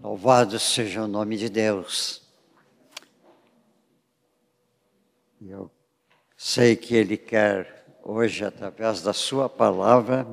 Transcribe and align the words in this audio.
Louvado 0.00 0.60
seja 0.60 1.02
o 1.02 1.08
nome 1.08 1.36
de 1.36 1.48
Deus. 1.48 2.22
Eu 5.44 5.68
sei 6.36 6.76
que 6.76 6.94
Ele 6.94 7.16
quer 7.16 7.84
hoje, 8.04 8.44
através 8.44 9.02
da 9.02 9.12
Sua 9.12 9.48
palavra, 9.48 10.24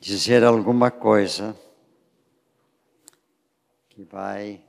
dizer 0.00 0.42
alguma 0.42 0.90
coisa 0.90 1.54
que 3.90 4.02
vai, 4.02 4.64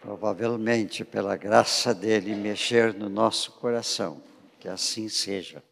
provavelmente, 0.00 1.04
pela 1.04 1.36
graça 1.36 1.94
dele, 1.94 2.34
mexer 2.34 2.92
no 2.94 3.08
nosso 3.08 3.52
coração. 3.52 4.20
Que 4.58 4.68
assim 4.68 5.08
seja 5.08 5.62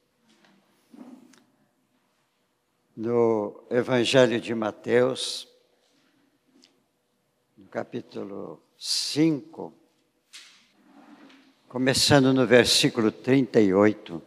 no 3.02 3.64
Evangelho 3.68 4.40
de 4.40 4.54
Mateus, 4.54 5.48
no 7.58 7.66
capítulo 7.66 8.62
5, 8.79 9.74
começando 11.68 12.32
no 12.32 12.46
versículo 12.46 13.10
38. 13.10 14.22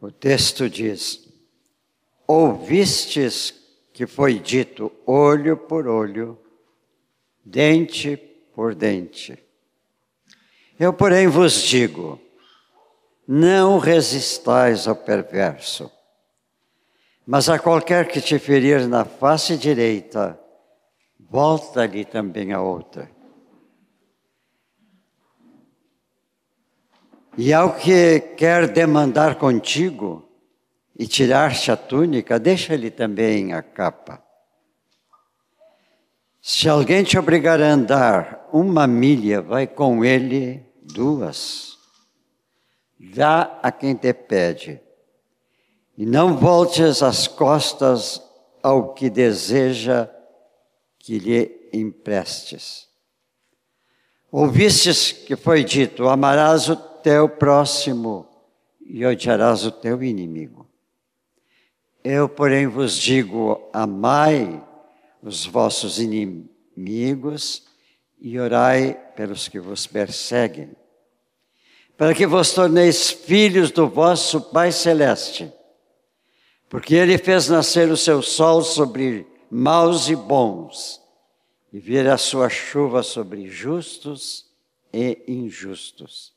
O 0.00 0.10
texto 0.10 0.68
diz: 0.68 1.28
Ouvistes 2.26 3.54
que 3.92 4.08
foi 4.08 4.40
dito 4.40 4.90
olho 5.06 5.56
por 5.56 5.86
olho, 5.86 6.36
dente 7.44 8.16
por 8.52 8.74
dente. 8.74 9.38
Eu, 10.76 10.92
porém, 10.92 11.28
vos 11.28 11.62
digo: 11.62 12.25
não 13.26 13.78
resistais 13.78 14.86
ao 14.86 14.94
perverso, 14.94 15.90
mas 17.26 17.48
a 17.48 17.58
qualquer 17.58 18.06
que 18.06 18.20
te 18.20 18.38
ferir 18.38 18.86
na 18.86 19.04
face 19.04 19.56
direita, 19.56 20.38
volta-lhe 21.18 22.04
também 22.04 22.52
a 22.52 22.60
outra. 22.60 23.10
E 27.36 27.52
ao 27.52 27.74
que 27.74 28.20
quer 28.20 28.68
demandar 28.68 29.34
contigo 29.34 30.26
e 30.96 31.06
tirar-te 31.06 31.70
a 31.70 31.76
túnica, 31.76 32.38
deixa-lhe 32.38 32.90
também 32.90 33.52
a 33.52 33.60
capa. 33.60 34.22
Se 36.40 36.68
alguém 36.68 37.02
te 37.02 37.18
obrigar 37.18 37.60
a 37.60 37.66
andar 37.66 38.48
uma 38.52 38.86
milha, 38.86 39.42
vai 39.42 39.66
com 39.66 40.04
ele 40.04 40.64
duas 40.80 41.75
dá 42.98 43.58
a 43.62 43.70
quem 43.70 43.94
te 43.94 44.12
pede, 44.12 44.80
e 45.96 46.04
não 46.04 46.36
voltes 46.36 47.02
as 47.02 47.26
costas 47.26 48.22
ao 48.62 48.94
que 48.94 49.08
deseja 49.08 50.10
que 50.98 51.18
lhe 51.18 51.68
emprestes. 51.72 52.88
Ouvistes 54.30 55.12
que 55.12 55.36
foi 55.36 55.64
dito: 55.64 56.08
amarás 56.08 56.68
o 56.68 56.76
teu 56.76 57.28
próximo 57.28 58.28
e 58.80 59.04
odiarás 59.04 59.64
o 59.64 59.70
teu 59.70 60.02
inimigo. 60.02 60.68
Eu, 62.02 62.28
porém, 62.28 62.66
vos 62.66 62.96
digo: 62.96 63.68
amai 63.72 64.62
os 65.22 65.46
vossos 65.46 65.98
inimigos 65.98 67.66
e 68.18 68.38
orai 68.38 68.94
pelos 69.14 69.48
que 69.48 69.58
vos 69.58 69.86
perseguem 69.86 70.70
para 71.96 72.14
que 72.14 72.26
vos 72.26 72.52
torneis 72.52 73.10
filhos 73.10 73.70
do 73.70 73.88
vosso 73.88 74.40
Pai 74.40 74.70
Celeste. 74.70 75.50
Porque 76.68 76.94
Ele 76.94 77.16
fez 77.16 77.48
nascer 77.48 77.90
o 77.90 77.96
seu 77.96 78.20
sol 78.20 78.62
sobre 78.62 79.26
maus 79.50 80.08
e 80.08 80.16
bons, 80.16 81.00
e 81.72 81.78
vir 81.78 82.08
a 82.08 82.18
sua 82.18 82.48
chuva 82.48 83.02
sobre 83.02 83.48
justos 83.48 84.46
e 84.92 85.22
injustos. 85.26 86.34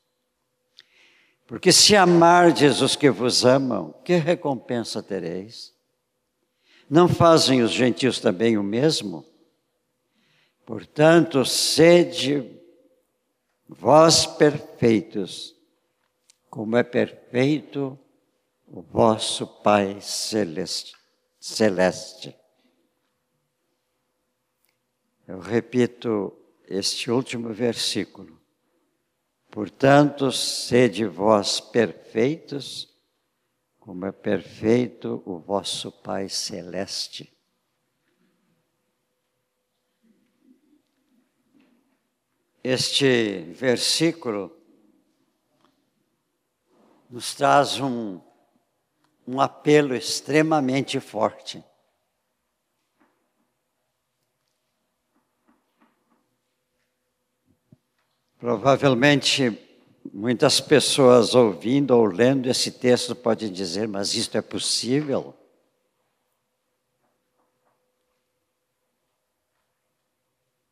Porque 1.46 1.72
se 1.72 1.96
amardes 1.96 2.80
os 2.80 2.94
que 2.94 3.10
vos 3.10 3.44
amam, 3.44 3.94
que 4.04 4.14
recompensa 4.14 5.02
tereis? 5.02 5.74
Não 6.88 7.08
fazem 7.08 7.62
os 7.62 7.72
gentios 7.72 8.20
também 8.20 8.56
o 8.56 8.62
mesmo? 8.62 9.24
Portanto, 10.64 11.44
sede 11.44 12.59
vós 13.72 14.26
perfeitos, 14.26 15.54
como 16.50 16.76
é 16.76 16.82
perfeito 16.82 17.96
o 18.66 18.82
vosso 18.82 19.46
Pai 19.46 20.00
celeste. 20.00 20.96
celeste. 21.38 22.36
Eu 25.26 25.38
repito 25.38 26.36
este 26.68 27.10
último 27.10 27.52
versículo. 27.54 28.40
Portanto, 29.48 30.32
sede 30.32 31.04
vós 31.06 31.60
perfeitos, 31.60 32.88
como 33.78 34.04
é 34.04 34.12
perfeito 34.12 35.22
o 35.24 35.38
vosso 35.38 35.92
Pai 35.92 36.28
celeste. 36.28 37.32
Este 42.62 43.40
versículo 43.54 44.54
nos 47.08 47.34
traz 47.34 47.80
um, 47.80 48.20
um 49.26 49.40
apelo 49.40 49.94
extremamente 49.94 51.00
forte. 51.00 51.64
Provavelmente 58.38 59.58
muitas 60.12 60.60
pessoas 60.60 61.34
ouvindo 61.34 61.92
ou 61.92 62.04
lendo 62.04 62.48
esse 62.48 62.70
texto 62.70 63.14
podem 63.14 63.52
dizer, 63.52 63.88
mas 63.88 64.14
isto 64.14 64.36
é 64.36 64.42
possível? 64.42 65.39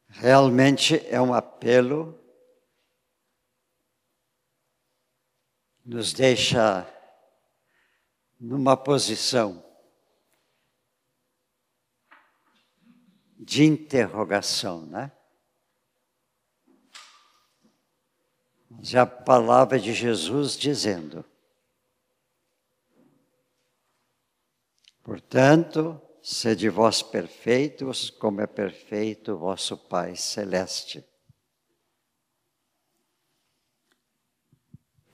Realmente 0.08 1.06
é 1.06 1.20
um 1.20 1.34
apelo, 1.34 2.18
nos 5.84 6.12
deixa 6.12 6.86
numa 8.40 8.76
posição 8.76 9.64
de 13.38 13.64
interrogação, 13.64 14.84
né? 14.86 15.12
Já 18.80 19.02
a 19.02 19.06
palavra 19.06 19.78
de 19.78 19.92
Jesus 19.92 20.56
dizendo, 20.56 21.24
portanto, 25.02 26.00
Sede 26.30 26.68
vós 26.68 27.00
perfeitos, 27.00 28.10
como 28.10 28.42
é 28.42 28.46
perfeito 28.46 29.34
vosso 29.34 29.78
Pai 29.78 30.14
Celeste. 30.14 31.02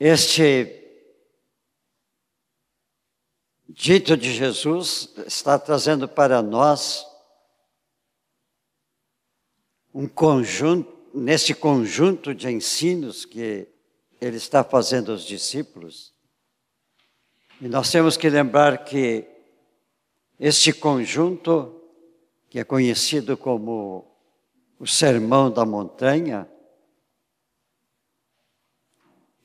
Este 0.01 1.07
dito 3.69 4.17
de 4.17 4.35
Jesus 4.35 5.15
está 5.25 5.57
trazendo 5.57 6.09
para 6.09 6.43
nós 6.43 7.07
um 9.95 10.09
conjunto, 10.09 10.93
nesse 11.15 11.55
conjunto 11.55 12.35
de 12.35 12.51
ensinos 12.51 13.25
que 13.25 13.69
ele 14.21 14.37
está 14.37 14.65
fazendo 14.65 15.13
aos 15.13 15.23
discípulos. 15.23 16.13
E 17.61 17.69
nós 17.69 17.89
temos 17.93 18.17
que 18.17 18.29
lembrar 18.29 18.85
que 18.85 19.33
este 20.39 20.73
conjunto, 20.73 21.81
que 22.49 22.59
é 22.59 22.65
conhecido 22.65 23.37
como 23.37 24.05
o 24.79 24.87
Sermão 24.87 25.51
da 25.51 25.65
Montanha, 25.65 26.49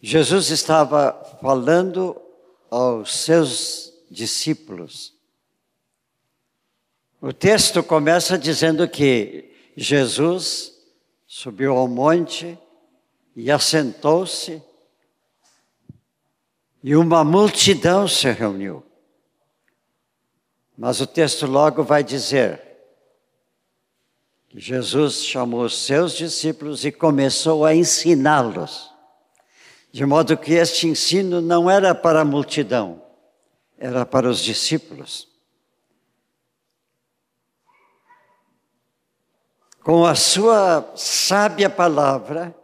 Jesus 0.01 0.49
estava 0.49 1.11
falando 1.41 2.19
aos 2.69 3.13
seus 3.15 3.93
discípulos. 4.09 5.13
O 7.21 7.33
texto 7.33 7.83
começa 7.83 8.37
dizendo 8.37 8.87
que 8.87 9.53
Jesus 9.75 10.73
subiu 11.27 11.75
ao 11.75 11.87
monte 11.87 12.57
e 13.35 13.51
assentou-se, 13.51 14.63
e 16.81 16.95
uma 16.95 17.25
multidão 17.25 18.07
se 18.07 18.31
reuniu. 18.31 18.88
Mas 20.81 21.01
o 21.01 21.05
texto 21.05 21.45
logo 21.45 21.83
vai 21.83 22.01
dizer 22.01 22.61
que 24.47 24.61
Jesus 24.61 25.25
chamou 25.25 25.65
os 25.65 25.77
seus 25.77 26.13
discípulos 26.13 26.85
e 26.85 26.91
começou 26.91 27.65
a 27.65 27.75
ensiná-los. 27.75 28.89
De 29.91 30.05
modo 30.05 30.37
que 30.37 30.53
este 30.53 30.87
ensino 30.87 31.41
não 31.41 31.69
era 31.69 31.93
para 31.93 32.21
a 32.21 32.25
multidão, 32.25 33.03
era 33.77 34.05
para 34.05 34.29
os 34.29 34.39
discípulos. 34.39 35.27
Com 39.83 40.05
a 40.05 40.15
sua 40.15 40.93
sábia 40.95 41.69
palavra, 41.69 42.55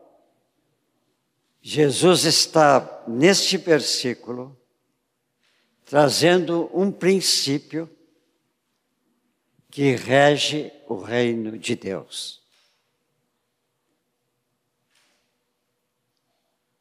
Jesus 1.62 2.24
está 2.24 3.04
neste 3.06 3.58
versículo 3.58 4.58
trazendo 5.84 6.70
um 6.74 6.90
princípio 6.90 7.90
que 9.76 9.94
rege 9.94 10.72
o 10.88 10.96
reino 10.96 11.58
de 11.58 11.76
Deus. 11.76 12.42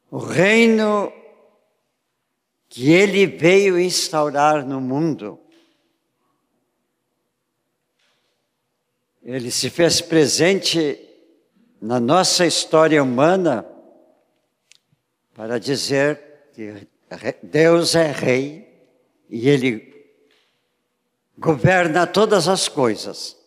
O 0.09 0.17
reino 0.17 1.11
que 2.69 2.93
ele 2.93 3.27
veio 3.27 3.77
instaurar 3.77 4.65
no 4.65 4.79
mundo. 4.79 5.37
Ele 9.21 9.51
se 9.51 9.69
fez 9.69 9.99
presente 9.99 10.97
na 11.81 11.99
nossa 11.99 12.45
história 12.45 13.03
humana 13.03 13.69
para 15.33 15.59
dizer 15.59 16.47
que 16.53 16.87
Deus 17.43 17.93
é 17.93 18.09
rei 18.09 18.89
e 19.29 19.49
ele 19.49 19.94
governa 21.37 22.07
todas 22.07 22.47
as 22.47 22.67
coisas, 22.67 23.37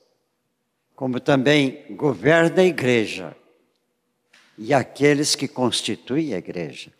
como 0.94 1.20
também 1.20 1.96
governa 1.96 2.62
a 2.62 2.64
igreja 2.64 3.36
e 4.56 4.74
aqueles 4.74 5.34
que 5.34 5.48
constituem 5.48 6.34
a 6.34 6.38
igreja. 6.38 6.92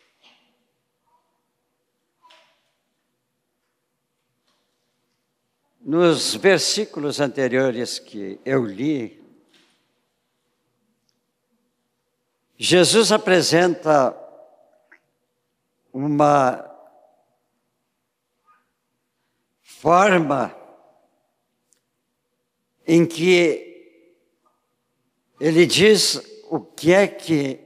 Nos 5.81 6.35
versículos 6.35 7.19
anteriores 7.19 7.99
que 7.99 8.39
eu 8.45 8.65
li, 8.65 9.19
Jesus 12.59 13.11
apresenta 13.11 14.15
uma 15.93 16.65
forma 19.63 20.58
em 22.89 23.05
que 23.05 23.69
ele 25.39 25.67
diz 25.67 26.21
o 26.51 26.59
que 26.59 26.91
é 26.91 27.07
que 27.07 27.61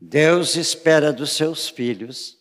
Deus 0.00 0.54
espera 0.54 1.12
dos 1.12 1.32
seus 1.32 1.68
filhos 1.68 2.38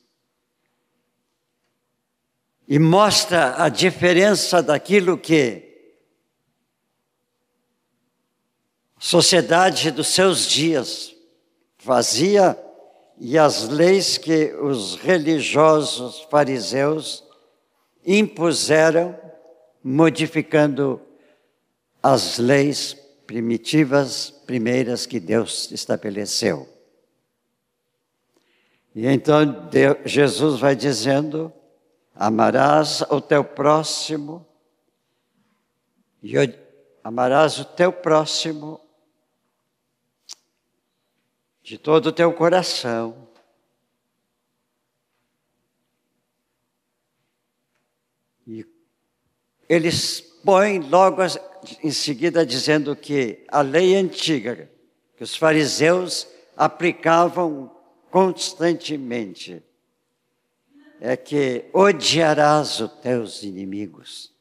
e 2.68 2.78
mostra 2.78 3.64
a 3.64 3.68
diferença 3.68 4.62
daquilo 4.62 5.18
que 5.18 5.64
a 8.96 9.02
sociedade 9.02 9.90
dos 9.90 10.08
seus 10.08 10.46
dias 10.46 11.16
fazia 11.80 12.56
e 13.20 13.40
as 13.40 13.68
leis 13.68 14.20
que 14.20 14.54
os 14.54 14.96
religiosos 14.98 16.22
fariseus 16.30 17.24
impuseram, 18.06 19.20
modificando 19.84 21.07
as 22.02 22.38
leis 22.38 22.94
primitivas 23.26 24.30
primeiras 24.30 25.06
que 25.06 25.20
Deus 25.20 25.72
estabeleceu. 25.72 26.68
E 28.96 29.06
então 29.06 29.68
Deus, 29.70 29.98
Jesus 30.06 30.60
vai 30.60 30.76
dizendo: 30.76 31.54
amarás 32.16 33.02
o 33.10 33.22
teu 33.22 33.44
próximo, 33.44 34.48
e 36.24 36.34
amarás 37.04 37.60
o 37.60 37.66
teu 37.66 37.92
próximo 37.92 38.82
de 41.62 41.78
todo 41.78 42.08
o 42.08 42.12
teu 42.14 42.32
coração. 42.34 43.28
E 48.48 48.66
eles 49.68 50.22
põem 50.22 50.80
logo 50.80 51.22
em 51.84 51.92
seguida 51.92 52.46
dizendo 52.46 52.96
que 52.96 53.46
a 53.48 53.62
lei 53.62 53.96
antiga, 53.96 54.70
que 55.16 55.24
os 55.24 55.36
fariseus 55.36 56.28
aplicavam 56.56 57.72
constantemente, 58.10 59.64
é 61.00 61.16
que 61.16 61.70
odiarás 61.74 62.80
os 62.80 62.92
teus 63.00 63.44
inimigos. 63.44 64.34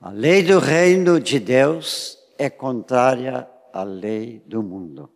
A 0.00 0.10
lei 0.10 0.42
do 0.42 0.58
reino 0.58 1.20
de 1.20 1.38
Deus 1.40 2.18
é 2.36 2.48
contrária 2.48 3.48
à 3.72 3.82
lei 3.82 4.42
do 4.46 4.62
mundo. 4.62 5.10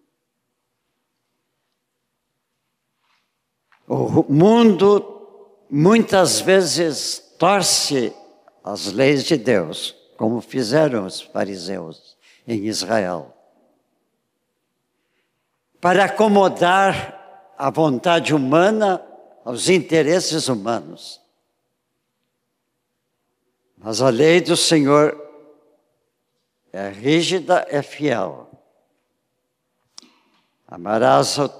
O 3.86 4.32
mundo 4.32 5.64
muitas 5.70 6.40
vezes 6.40 7.34
torce 7.38 8.14
as 8.62 8.92
leis 8.92 9.24
de 9.24 9.36
Deus, 9.36 9.94
como 10.16 10.40
fizeram 10.40 11.06
os 11.06 11.20
fariseus 11.20 12.16
em 12.46 12.66
Israel, 12.66 13.36
para 15.80 16.04
acomodar 16.04 17.54
a 17.58 17.70
vontade 17.70 18.34
humana 18.34 19.04
aos 19.44 19.68
interesses 19.68 20.48
humanos. 20.48 21.20
Mas 23.76 24.00
a 24.00 24.10
lei 24.10 24.40
do 24.40 24.56
Senhor 24.56 25.18
é 26.72 26.88
rígida, 26.88 27.66
é 27.68 27.82
fiel. 27.82 28.48
Amarás 30.66 31.36
o 31.36 31.50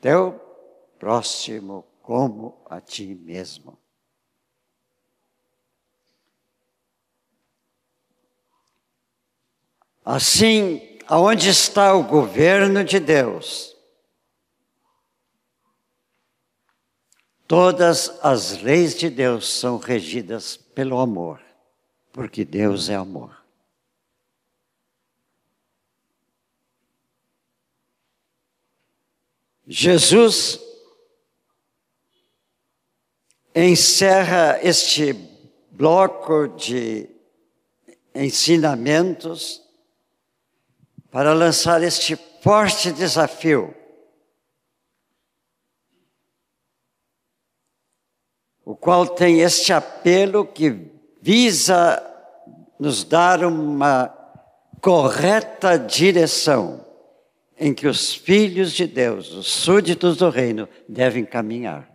teu 0.00 0.40
próximo 0.98 1.84
como 2.00 2.62
a 2.70 2.80
ti 2.80 3.14
mesmo. 3.14 3.81
Assim, 10.04 10.98
aonde 11.06 11.48
está 11.48 11.94
o 11.94 12.02
governo 12.02 12.82
de 12.82 12.98
Deus? 12.98 13.76
Todas 17.46 18.18
as 18.22 18.62
leis 18.62 18.98
de 18.98 19.10
Deus 19.10 19.48
são 19.48 19.76
regidas 19.76 20.56
pelo 20.56 20.98
amor, 20.98 21.40
porque 22.12 22.44
Deus 22.44 22.88
é 22.88 22.94
amor. 22.94 23.42
Jesus 29.66 30.60
encerra 33.54 34.58
este 34.62 35.12
bloco 35.70 36.48
de 36.48 37.08
ensinamentos 38.14 39.61
para 41.12 41.34
lançar 41.34 41.82
este 41.82 42.16
forte 42.16 42.90
desafio. 42.90 43.74
O 48.64 48.74
qual 48.74 49.06
tem 49.06 49.40
este 49.40 49.74
apelo 49.74 50.46
que 50.46 50.90
visa 51.20 52.02
nos 52.78 53.04
dar 53.04 53.44
uma 53.44 54.08
correta 54.80 55.78
direção 55.78 56.82
em 57.58 57.74
que 57.74 57.86
os 57.86 58.14
filhos 58.14 58.72
de 58.72 58.86
Deus, 58.86 59.32
os 59.32 59.48
súditos 59.48 60.16
do 60.16 60.30
reino, 60.30 60.66
devem 60.88 61.26
caminhar. 61.26 61.92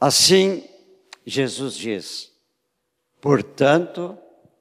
Assim, 0.00 0.68
Jesus 1.24 1.74
diz: 1.74 2.32
portanto, 3.20 4.18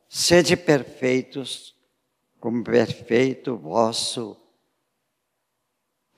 sede 0.07 0.55
perfeitos, 0.55 1.75
como 2.39 2.63
perfeito 2.63 3.57
vosso 3.57 4.37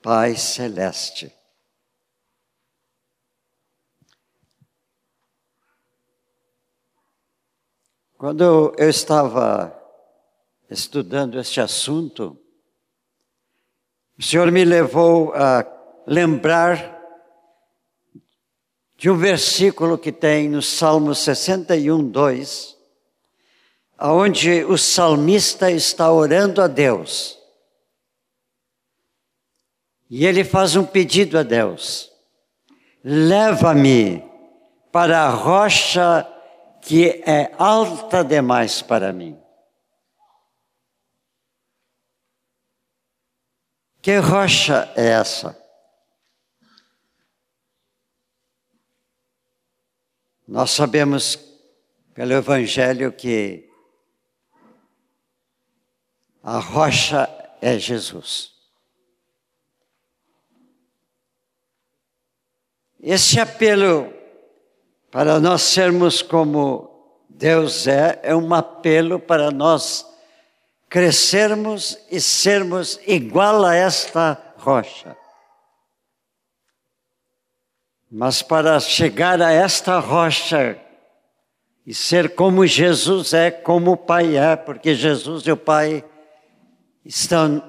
Pai 0.02 0.36
Celeste. 0.36 1.34
Quando 8.16 8.74
eu 8.78 8.88
estava 8.88 9.76
estudando 10.70 11.38
este 11.38 11.60
assunto, 11.60 12.38
o 14.18 14.22
Senhor 14.22 14.50
me 14.50 14.64
levou 14.64 15.34
a 15.34 15.64
lembrar 16.06 16.95
de 18.96 19.10
um 19.10 19.16
versículo 19.16 19.98
que 19.98 20.10
tem 20.10 20.48
no 20.48 20.62
Salmo 20.62 21.14
61, 21.14 22.08
2, 22.08 22.76
onde 24.00 24.64
o 24.64 24.78
salmista 24.78 25.70
está 25.70 26.10
orando 26.10 26.62
a 26.62 26.66
Deus. 26.66 27.38
E 30.08 30.24
ele 30.24 30.44
faz 30.44 30.76
um 30.76 30.84
pedido 30.84 31.38
a 31.38 31.42
Deus: 31.42 32.10
leva-me 33.04 34.24
para 34.90 35.24
a 35.24 35.30
rocha 35.30 36.26
que 36.80 37.22
é 37.26 37.52
alta 37.58 38.24
demais 38.24 38.80
para 38.80 39.12
mim. 39.12 39.38
Que 44.00 44.18
rocha 44.18 44.90
é 44.96 45.08
essa? 45.08 45.65
Nós 50.46 50.70
sabemos 50.70 51.38
pelo 52.14 52.32
Evangelho 52.32 53.12
que 53.12 53.68
a 56.42 56.58
rocha 56.58 57.28
é 57.60 57.76
Jesus. 57.78 58.52
Esse 63.00 63.40
apelo 63.40 64.12
para 65.10 65.40
nós 65.40 65.62
sermos 65.62 66.22
como 66.22 67.20
Deus 67.28 67.86
é, 67.86 68.20
é 68.22 68.34
um 68.34 68.54
apelo 68.54 69.18
para 69.18 69.50
nós 69.50 70.06
crescermos 70.88 71.98
e 72.10 72.20
sermos 72.20 73.00
igual 73.06 73.64
a 73.64 73.74
esta 73.74 74.54
rocha. 74.58 75.16
Mas 78.18 78.40
para 78.40 78.80
chegar 78.80 79.42
a 79.42 79.52
esta 79.52 79.98
rocha 79.98 80.80
e 81.84 81.92
ser 81.92 82.34
como 82.34 82.66
Jesus 82.66 83.34
é, 83.34 83.50
como 83.50 83.92
o 83.92 83.96
Pai 83.98 84.38
é, 84.38 84.56
porque 84.56 84.94
Jesus 84.94 85.46
e 85.46 85.52
o 85.52 85.56
Pai 85.56 86.02
estão 87.04 87.62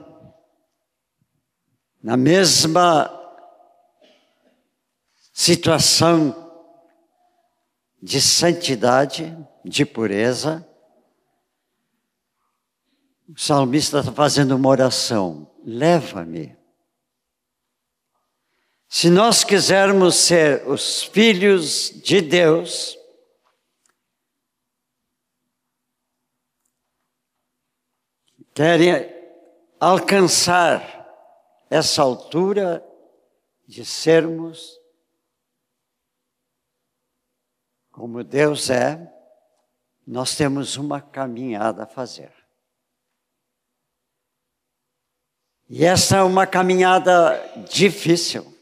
na 2.01 2.15
mesma 2.15 3.11
situação 5.33 6.33
de 8.01 8.21
santidade, 8.21 9.37
de 9.65 9.85
pureza, 9.85 10.65
o 13.27 13.37
salmista 13.37 13.99
está 13.99 14.13
fazendo 14.13 14.55
uma 14.55 14.69
oração: 14.69 15.51
leva-me. 15.65 16.56
Se 18.89 19.09
nós 19.09 19.43
quisermos 19.43 20.15
ser 20.15 20.67
os 20.67 21.03
filhos 21.03 21.89
de 22.01 22.21
Deus, 22.21 22.97
querem 28.53 29.13
alcançar 29.79 30.81
essa 31.69 32.01
altura 32.01 32.83
de 33.67 33.85
sermos 33.85 34.79
como 37.91 38.23
Deus 38.23 38.69
é, 38.69 39.11
nós 40.05 40.35
temos 40.35 40.77
uma 40.77 41.01
caminhada 41.01 41.83
a 41.83 41.87
fazer. 41.87 42.31
E 45.67 45.83
essa 45.83 46.17
é 46.17 46.23
uma 46.23 46.47
caminhada 46.47 47.35
difícil. 47.67 48.56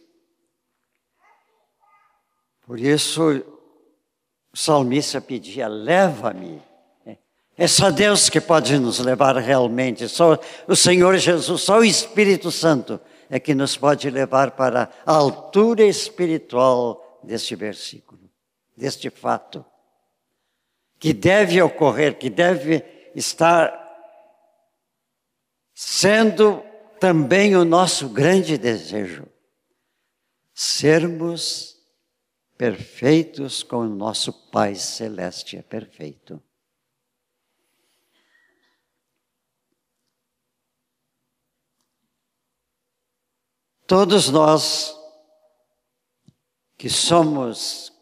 Por 2.66 2.80
isso, 2.80 3.44
o 4.52 4.58
salmista 4.58 5.22
pedia: 5.22 5.68
leva-me. 5.68 6.62
É 7.58 7.68
só 7.68 7.90
Deus 7.90 8.30
que 8.30 8.42
pode 8.42 8.78
nos 8.78 9.00
levar 9.00 9.38
realmente, 9.38 10.10
só 10.10 10.38
o 10.68 10.76
Senhor 10.76 11.16
Jesus, 11.18 11.62
só 11.62 11.80
o 11.80 11.86
Espírito 11.86 12.52
Santo 12.52 13.00
é 13.30 13.40
que 13.40 13.56
nos 13.56 13.78
pode 13.78 14.10
levar 14.10 14.52
para 14.52 14.92
a 15.06 15.14
altura 15.14 15.84
espiritual 15.84 17.22
deste 17.24 17.56
versículo, 17.56 18.30
deste 18.76 19.10
fato, 19.10 19.66
que 21.00 21.14
deve 21.14 21.62
ocorrer, 21.62 22.18
que 22.18 22.30
deve 22.30 22.84
estar 23.16 23.82
sendo 25.74 26.62
também 27.00 27.56
o 27.56 27.64
nosso 27.64 28.10
grande 28.10 28.58
desejo, 28.58 29.26
sermos 30.54 31.75
perfeitos 32.58 33.64
como 33.64 33.86
nosso 33.86 34.32
Pai 34.50 34.76
Celeste 34.76 35.58
é 35.58 35.62
perfeito. 35.62 36.42
Todos 43.88 44.30
nós 44.30 44.96
que 46.78 46.90
somos 46.90 47.94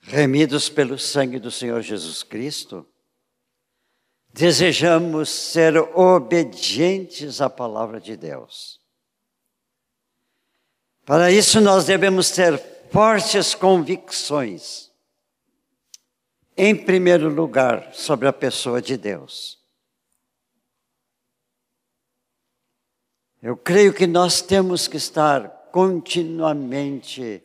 remidos 0.00 0.68
pelo 0.68 0.98
sangue 0.98 1.38
do 1.38 1.50
Senhor 1.50 1.80
Jesus 1.80 2.22
Cristo, 2.22 2.86
desejamos 4.32 5.30
ser 5.30 5.76
obedientes 5.76 7.40
à 7.40 7.50
palavra 7.50 8.00
de 8.00 8.16
Deus. 8.16 8.80
Para 11.04 11.30
isso, 11.30 11.60
nós 11.60 11.84
devemos 11.84 12.30
ter 12.30 12.73
fortes 12.94 13.56
convicções, 13.56 14.92
em 16.56 16.76
primeiro 16.76 17.28
lugar, 17.28 17.92
sobre 17.92 18.28
a 18.28 18.32
pessoa 18.32 18.80
de 18.80 18.96
Deus. 18.96 19.58
Eu 23.42 23.56
creio 23.56 23.92
que 23.92 24.06
nós 24.06 24.40
temos 24.40 24.86
que 24.86 24.96
estar 24.96 25.48
continuamente 25.72 27.42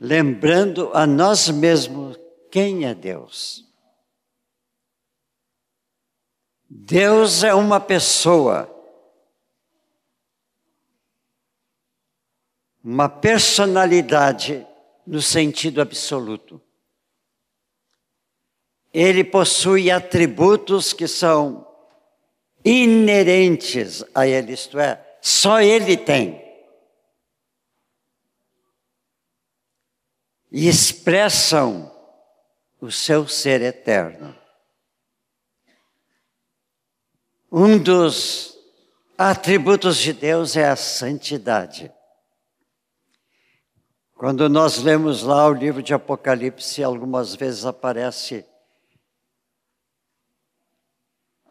lembrando 0.00 0.92
a 0.94 1.08
nós 1.08 1.48
mesmos 1.48 2.16
quem 2.48 2.86
é 2.86 2.94
Deus. 2.94 3.68
Deus 6.70 7.42
é 7.42 7.52
uma 7.52 7.80
pessoa, 7.80 8.71
uma 12.82 13.08
personalidade 13.08 14.66
no 15.06 15.22
sentido 15.22 15.80
absoluto. 15.80 16.60
Ele 18.92 19.24
possui 19.24 19.90
atributos 19.90 20.92
que 20.92 21.06
são 21.06 21.66
inerentes 22.64 24.04
a 24.14 24.26
ele, 24.26 24.52
isto 24.52 24.78
é, 24.78 25.02
só 25.20 25.60
ele 25.60 25.96
tem. 25.96 26.42
E 30.50 30.68
expressam 30.68 31.90
o 32.80 32.90
seu 32.90 33.26
ser 33.26 33.62
eterno. 33.62 34.36
Um 37.50 37.78
dos 37.78 38.58
atributos 39.16 39.96
de 39.96 40.12
Deus 40.12 40.56
é 40.56 40.68
a 40.68 40.76
santidade. 40.76 41.90
Quando 44.22 44.48
nós 44.48 44.78
lemos 44.78 45.24
lá 45.24 45.48
o 45.48 45.52
livro 45.52 45.82
de 45.82 45.92
Apocalipse, 45.92 46.80
algumas 46.80 47.34
vezes 47.34 47.66
aparece 47.66 48.46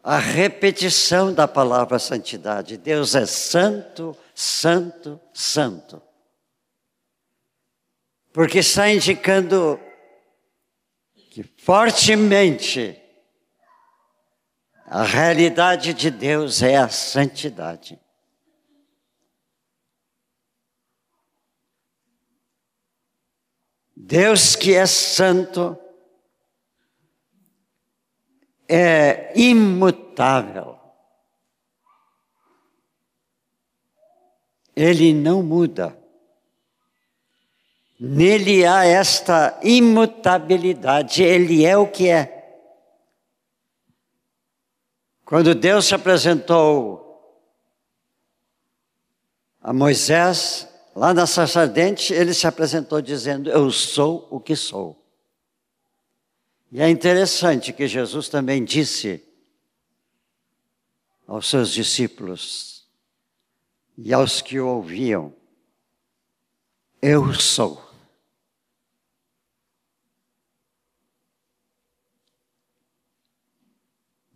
a 0.02 0.16
repetição 0.16 1.34
da 1.34 1.46
palavra 1.46 1.98
santidade. 1.98 2.78
Deus 2.78 3.14
é 3.14 3.26
santo, 3.26 4.16
santo, 4.34 5.20
santo. 5.34 6.00
Porque 8.32 8.60
está 8.60 8.90
indicando 8.90 9.78
que 11.30 11.42
fortemente 11.42 12.98
a 14.86 15.02
realidade 15.02 15.92
de 15.92 16.10
Deus 16.10 16.62
é 16.62 16.78
a 16.78 16.88
santidade. 16.88 18.00
Deus 24.04 24.56
que 24.56 24.74
é 24.74 24.84
santo 24.84 25.78
é 28.68 29.32
imutável. 29.38 30.76
Ele 34.74 35.14
não 35.14 35.40
muda. 35.42 35.96
Nele 37.98 38.66
há 38.66 38.84
esta 38.84 39.60
imutabilidade, 39.62 41.22
ele 41.22 41.64
é 41.64 41.76
o 41.76 41.86
que 41.88 42.08
é. 42.08 42.60
Quando 45.24 45.54
Deus 45.54 45.86
se 45.86 45.94
apresentou 45.94 47.00
a 49.60 49.72
Moisés, 49.72 50.71
lá 50.94 51.12
na 51.14 51.26
sarça 51.26 51.60
ardente, 51.60 52.12
ele 52.12 52.34
se 52.34 52.46
apresentou 52.46 53.00
dizendo: 53.00 53.50
Eu 53.50 53.70
sou 53.70 54.26
o 54.30 54.40
que 54.40 54.54
sou. 54.54 54.98
E 56.70 56.80
é 56.80 56.88
interessante 56.88 57.72
que 57.72 57.86
Jesus 57.86 58.28
também 58.28 58.64
disse 58.64 59.22
aos 61.26 61.48
seus 61.48 61.70
discípulos 61.70 62.88
e 63.96 64.12
aos 64.12 64.40
que 64.40 64.58
o 64.58 64.66
ouviam: 64.66 65.34
Eu 67.00 67.34
sou. 67.34 67.90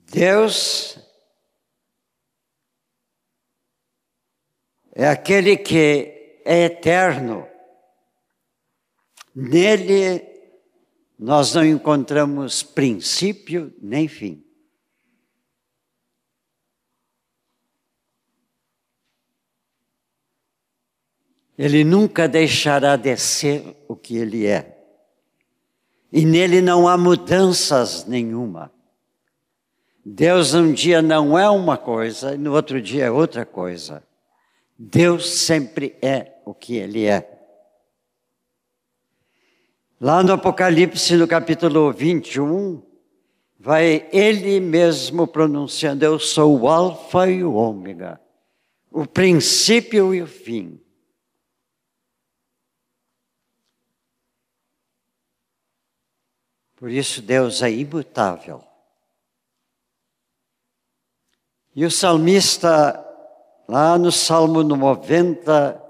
Deus 0.08 0.98
é 4.92 5.06
aquele 5.08 5.58
que 5.58 6.15
é 6.46 6.64
eterno. 6.64 7.46
Nele 9.34 10.24
nós 11.18 11.54
não 11.54 11.64
encontramos 11.64 12.62
princípio 12.62 13.74
nem 13.82 14.06
fim. 14.06 14.44
Ele 21.58 21.84
nunca 21.84 22.28
deixará 22.28 22.96
de 22.96 23.16
ser 23.16 23.76
o 23.88 23.96
que 23.96 24.16
ele 24.16 24.46
é. 24.46 24.76
E 26.12 26.24
nele 26.24 26.60
não 26.60 26.86
há 26.86 26.96
mudanças 26.96 28.04
nenhuma. 28.04 28.70
Deus 30.04 30.54
um 30.54 30.72
dia 30.72 31.02
não 31.02 31.36
é 31.36 31.48
uma 31.50 31.76
coisa 31.76 32.34
e 32.34 32.38
no 32.38 32.52
outro 32.54 32.80
dia 32.80 33.06
é 33.06 33.10
outra 33.10 33.44
coisa. 33.44 34.06
Deus 34.78 35.30
sempre 35.30 35.96
é 36.02 36.40
o 36.44 36.54
que 36.54 36.76
ele 36.76 37.06
é. 37.06 37.32
Lá 39.98 40.22
no 40.22 40.34
Apocalipse, 40.34 41.16
no 41.16 41.26
capítulo 41.26 41.90
21, 41.90 42.82
vai 43.58 44.08
ele 44.12 44.60
mesmo 44.60 45.26
pronunciando: 45.26 46.04
Eu 46.04 46.18
sou 46.18 46.60
o 46.60 46.68
Alfa 46.68 47.28
e 47.28 47.42
o 47.42 47.54
Ômega, 47.54 48.20
o 48.90 49.06
princípio 49.06 50.14
e 50.14 50.20
o 50.20 50.26
fim. 50.26 50.78
Por 56.76 56.90
isso, 56.90 57.22
Deus 57.22 57.62
é 57.62 57.70
imutável. 57.70 58.62
E 61.74 61.86
o 61.86 61.90
salmista, 61.90 63.05
lá 63.68 63.98
no 63.98 64.12
Salmo 64.12 64.62
90, 64.62 65.82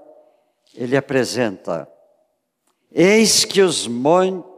ele 0.73 0.97
apresenta: 0.97 1.91
Eis 2.91 3.45
que 3.45 3.61
os 3.61 3.87
montes, 3.87 4.51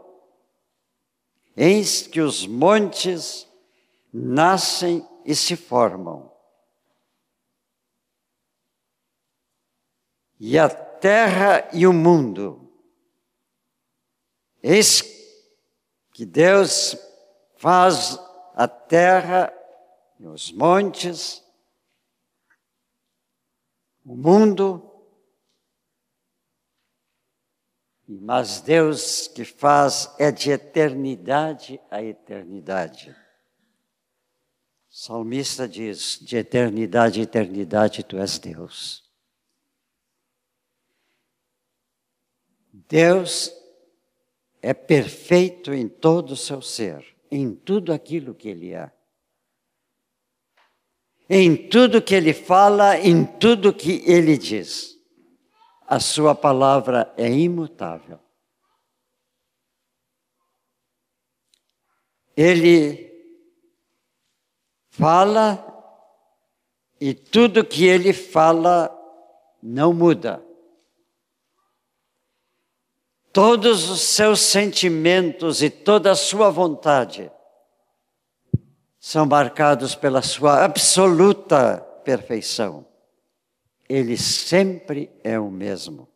eis 1.55 2.07
que 2.07 2.21
os 2.21 2.47
montes 2.47 3.47
nascem 4.13 5.07
e 5.25 5.35
se 5.35 5.55
formam. 5.55 6.31
E 10.39 10.57
a 10.57 10.69
terra 10.69 11.69
e 11.73 11.85
o 11.85 11.93
mundo. 11.93 12.71
Eis 14.63 15.01
que 16.13 16.25
Deus 16.25 16.97
faz 17.57 18.19
a 18.55 18.67
terra 18.67 19.53
e 20.19 20.27
os 20.27 20.51
montes, 20.51 21.43
o 24.09 24.15
mundo, 24.15 24.83
Mas 28.11 28.59
Deus 28.59 29.27
que 29.27 29.45
faz 29.45 30.11
é 30.17 30.31
de 30.31 30.49
eternidade 30.49 31.79
a 31.91 32.01
eternidade. 32.01 33.15
O 34.89 34.95
salmista 34.95 35.67
diz: 35.67 36.17
de 36.19 36.35
eternidade 36.35 37.19
a 37.19 37.23
eternidade 37.23 38.03
tu 38.03 38.17
és 38.17 38.39
Deus. 38.39 39.07
Deus 42.73 43.53
é 44.59 44.73
perfeito 44.73 45.71
em 45.71 45.87
todo 45.87 46.31
o 46.31 46.35
seu 46.35 46.63
ser, 46.63 47.15
em 47.29 47.53
tudo 47.53 47.93
aquilo 47.93 48.33
que 48.33 48.49
Ele 48.49 48.73
é. 48.73 48.91
Em 51.29 51.55
tudo 51.55 52.01
que 52.01 52.15
Ele 52.15 52.33
fala, 52.33 52.97
em 52.97 53.23
tudo 53.23 53.71
que 53.71 54.03
Ele 54.05 54.37
diz 54.37 54.99
a 55.89 55.99
sua 55.99 56.35
palavra 56.35 57.11
é 57.17 57.27
imutável. 57.27 58.19
Ele 62.37 63.11
fala 64.91 65.65
e 67.01 67.15
tudo 67.15 67.65
que 67.65 67.85
ele 67.85 68.13
fala 68.13 68.95
não 69.63 69.91
muda. 69.91 70.45
Todos 73.33 73.89
os 73.89 74.01
seus 74.01 74.41
sentimentos 74.41 75.63
e 75.63 75.71
toda 75.71 76.11
a 76.11 76.15
sua 76.15 76.51
vontade 76.51 77.31
são 78.99 79.25
marcados 79.25 79.95
pela 79.95 80.21
sua 80.21 80.63
absoluta 80.63 81.77
perfeição 82.03 82.89
ele 83.89 84.15
sempre 84.15 85.11
é 85.23 85.39
o 85.39 85.49
mesmo. 85.49 86.07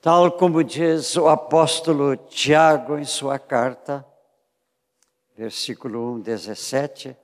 Tal 0.00 0.32
como 0.32 0.64
diz 0.64 1.14
o 1.16 1.28
apóstolo 1.28 2.16
Tiago 2.16 2.96
em 2.96 3.04
sua 3.04 3.38
carta, 3.38 4.06
versículo 5.36 6.14
1, 6.14 6.20
17, 6.20 7.14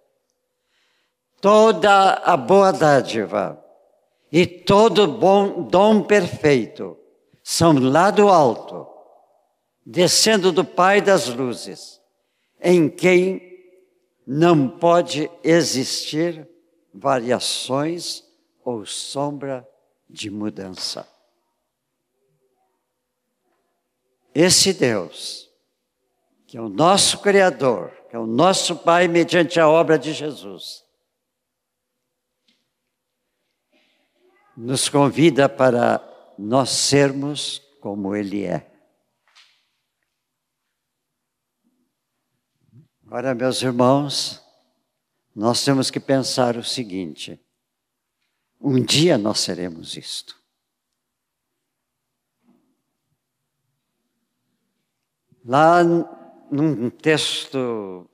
toda 1.41 2.15
a 2.15 2.37
boa 2.37 2.71
dádiva 2.71 3.59
e 4.31 4.47
todo 4.47 5.09
bom 5.09 5.63
dom 5.63 6.03
perfeito 6.03 6.99
são 7.43 7.73
lá 7.79 8.11
do 8.11 8.29
alto, 8.29 8.87
descendo 9.87 10.53
do 10.53 10.65
Pai 10.65 11.01
das 11.01 11.29
luzes, 11.29 12.01
em 12.63 12.89
quem 12.89 13.53
não 14.27 14.69
pode 14.69 15.31
existir 15.43 16.49
variações 16.95 18.23
ou 18.65 18.87
sombra 18.87 19.69
de 20.09 20.31
mudança. 20.31 21.09
Esse 24.35 24.73
Deus, 24.73 25.51
que 26.47 26.57
é 26.57 26.61
o 26.61 26.69
nosso 26.69 27.19
Criador, 27.19 27.91
que 28.09 28.17
é 28.17 28.19
o 28.19 28.27
nosso 28.27 28.77
Pai 28.77 29.09
mediante 29.09 29.59
a 29.59 29.69
obra 29.69 29.99
de 29.99 30.13
Jesus, 30.13 30.85
nos 34.57 34.89
convida 34.89 35.49
para 35.49 36.01
nós 36.39 36.71
sermos 36.71 37.61
como 37.81 38.15
Ele 38.15 38.45
é. 38.45 38.72
Agora, 43.13 43.35
meus 43.35 43.61
irmãos, 43.61 44.43
nós 45.37 45.63
temos 45.63 45.91
que 45.91 46.01
pensar 46.01 46.57
o 46.57 46.65
seguinte: 46.65 47.39
um 48.59 48.83
dia 48.83 49.19
nós 49.19 49.41
seremos 49.41 49.99
isto. 49.99 50.35
Lá 55.45 55.85
num 56.51 56.89
texto 56.89 58.09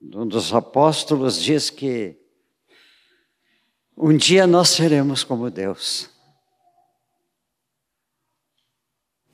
um 0.00 0.28
dos 0.28 0.54
apóstolos 0.54 1.42
diz 1.42 1.68
que 1.68 2.16
um 3.96 4.16
dia 4.16 4.46
nós 4.46 4.68
seremos 4.68 5.24
como 5.24 5.50
Deus. 5.50 6.08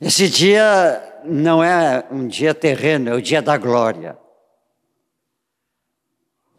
Esse 0.00 0.30
dia 0.30 1.20
não 1.26 1.62
é 1.62 2.08
um 2.10 2.26
dia 2.26 2.54
terreno, 2.54 3.10
é 3.10 3.14
o 3.14 3.20
dia 3.20 3.42
da 3.42 3.58
glória. 3.58 4.18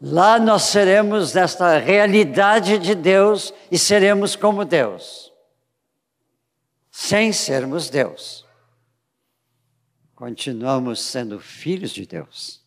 Lá 0.04 0.36
nós 0.36 0.62
seremos 0.62 1.32
nesta 1.32 1.78
realidade 1.78 2.76
de 2.76 2.92
Deus 2.92 3.54
e 3.70 3.78
seremos 3.78 4.34
como 4.34 4.64
Deus, 4.64 5.32
sem 6.90 7.32
sermos 7.32 7.88
Deus. 7.88 8.44
Continuamos 10.16 11.00
sendo 11.00 11.38
filhos 11.38 11.92
de 11.92 12.04
Deus. 12.04 12.60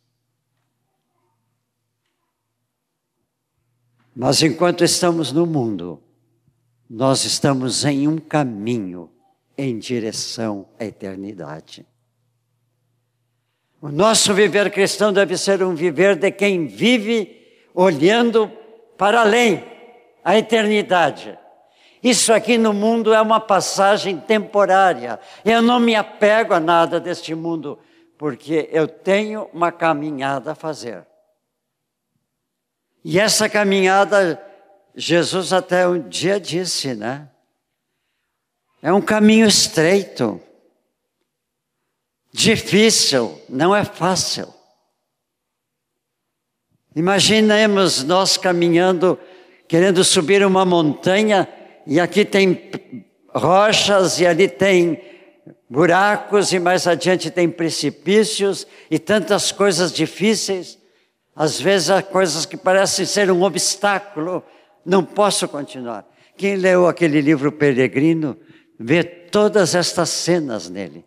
Mas 4.15 4.41
enquanto 4.41 4.86
estamos 4.86 5.34
no 5.34 5.45
mundo, 5.45 6.02
nós 6.89 7.26
estamos 7.26 7.84
em 7.84 8.08
um 8.08 8.17
caminho 8.17 9.12
em 9.58 9.78
direção 9.78 10.69
à 10.80 10.86
eternidade. 10.86 11.86
O 13.82 13.90
nosso 13.90 14.34
viver 14.34 14.72
cristão 14.72 15.14
deve 15.14 15.38
ser 15.38 15.62
um 15.64 15.76
viver 15.76 16.16
de 16.16 16.32
quem 16.32 16.68
vive 16.68 17.70
olhando 17.74 18.52
para 18.98 19.22
além, 19.22 19.64
a 20.24 20.38
eternidade. 20.38 21.38
Isso 22.02 22.32
aqui 22.32 22.58
no 22.58 22.74
mundo 22.74 23.14
é 23.14 23.22
uma 23.22 23.40
passagem 23.40 24.18
temporária. 24.18 25.20
Eu 25.44 25.62
não 25.62 25.80
me 25.80 25.96
apego 25.96 26.54
a 26.54 26.60
nada 26.60 27.00
deste 27.00 27.36
mundo. 27.36 27.80
porque 28.18 28.70
eu 28.72 28.88
tenho 28.88 29.50
uma 29.54 29.72
caminhada 29.72 30.52
a 30.52 30.56
fazer. 30.56 31.06
E 33.04 33.20
essa 33.20 33.50
caminhada, 33.50 34.42
Jesus 34.96 35.54
até 35.54 35.88
um 35.88 36.08
dia 36.08 36.40
disse, 36.40 36.96
né? 36.96 37.30
É 38.82 38.92
um 38.92 39.02
caminho 39.02 39.48
estreito, 39.48 40.40
difícil, 42.36 43.41
não 43.48 43.74
é 43.74 43.86
fácil. 43.86 44.54
Imaginemos 46.93 48.04
nós 48.04 48.36
caminhando, 48.36 49.17
querendo 49.69 50.04
subir 50.04 50.45
uma 50.45 50.65
montanha, 50.65 51.48
e 51.88 51.98
aqui 51.98 52.26
tem 52.26 52.71
rochas, 53.30 54.19
e 54.19 54.28
ali 54.28 54.50
tem 54.50 55.02
buracos, 55.69 56.52
e 56.52 56.60
mais 56.60 56.86
adiante 56.88 57.32
tem 57.32 57.50
precipícios, 57.50 58.67
e 58.91 59.00
tantas 59.00 59.54
coisas 59.54 59.93
difíceis. 59.93 60.78
Às 61.34 61.60
vezes 61.60 61.89
há 61.89 62.04
coisas 62.04 62.45
que 62.45 62.58
parecem 62.58 63.06
ser 63.06 63.32
um 63.32 63.43
obstáculo, 63.43 64.43
não 64.86 65.04
posso 65.06 65.48
continuar. 65.48 66.06
Quem 66.36 66.58
leu 66.58 66.86
aquele 66.86 67.21
livro 67.21 67.50
Peregrino 67.50 68.38
vê 68.78 69.04
todas 69.04 69.74
estas 69.74 70.10
cenas 70.10 70.69
nele. 70.69 71.06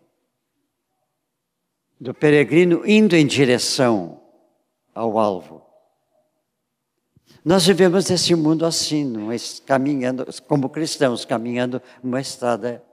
Do 1.99 2.13
peregrino 2.13 2.87
indo 2.87 3.15
em 3.15 3.27
direção 3.27 4.21
ao 4.93 5.19
alvo. 5.19 5.65
Nós 7.43 7.65
vivemos 7.65 8.09
nesse 8.09 8.35
mundo 8.35 8.65
assim, 8.65 9.13
caminhando, 9.65 10.25
como 10.47 10.69
cristãos, 10.69 11.25
caminhando 11.25 11.81
uma 12.03 12.19
estrada 12.19 12.83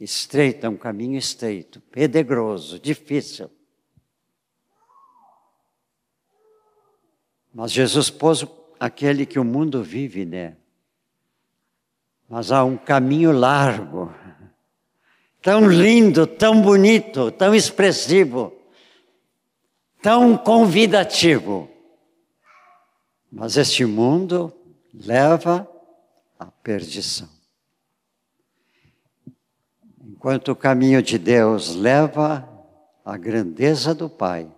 estreita, 0.00 0.68
um 0.68 0.76
caminho 0.76 1.16
estreito, 1.16 1.80
pedregoso, 1.80 2.78
difícil. 2.78 3.50
Mas 7.52 7.70
Jesus 7.70 8.10
pôs 8.10 8.44
aquele 8.80 9.24
que 9.24 9.38
o 9.38 9.44
mundo 9.44 9.82
vive, 9.82 10.24
né? 10.24 10.56
Mas 12.28 12.50
há 12.50 12.64
um 12.64 12.76
caminho 12.76 13.30
largo, 13.30 14.12
tão 15.44 15.68
lindo, 15.68 16.26
tão 16.26 16.60
bonito, 16.60 17.30
tão 17.30 17.54
expressivo, 17.54 18.52
tão 20.02 20.36
convidativo 20.36 21.70
mas 23.34 23.56
este 23.56 23.84
mundo 23.84 24.52
leva 24.94 25.68
à 26.38 26.46
perdição. 26.46 27.28
Enquanto 30.00 30.52
o 30.52 30.56
caminho 30.56 31.02
de 31.02 31.18
Deus 31.18 31.74
leva 31.74 32.48
à 33.04 33.16
grandeza 33.16 33.92
do 33.92 34.08
Pai, 34.08 34.48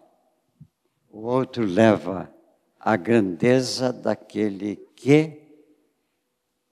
o 1.10 1.20
outro 1.20 1.64
leva 1.64 2.30
à 2.78 2.96
grandeza 2.96 3.94
daquele 3.94 4.76
que 4.94 5.40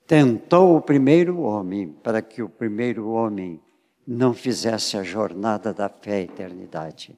tentou 0.07 0.77
o 0.77 0.83
primeiro 0.83 1.41
homem 1.41 1.91
para 1.91 2.21
que 2.21 2.43
o 2.43 2.51
primeiro 2.51 3.09
homem 3.09 3.63
não 4.07 4.35
fizesse 4.35 4.97
a 4.97 5.03
jornada 5.03 5.73
da 5.73 5.89
fé 5.89 6.17
à 6.17 6.21
eternidade. 6.21 7.17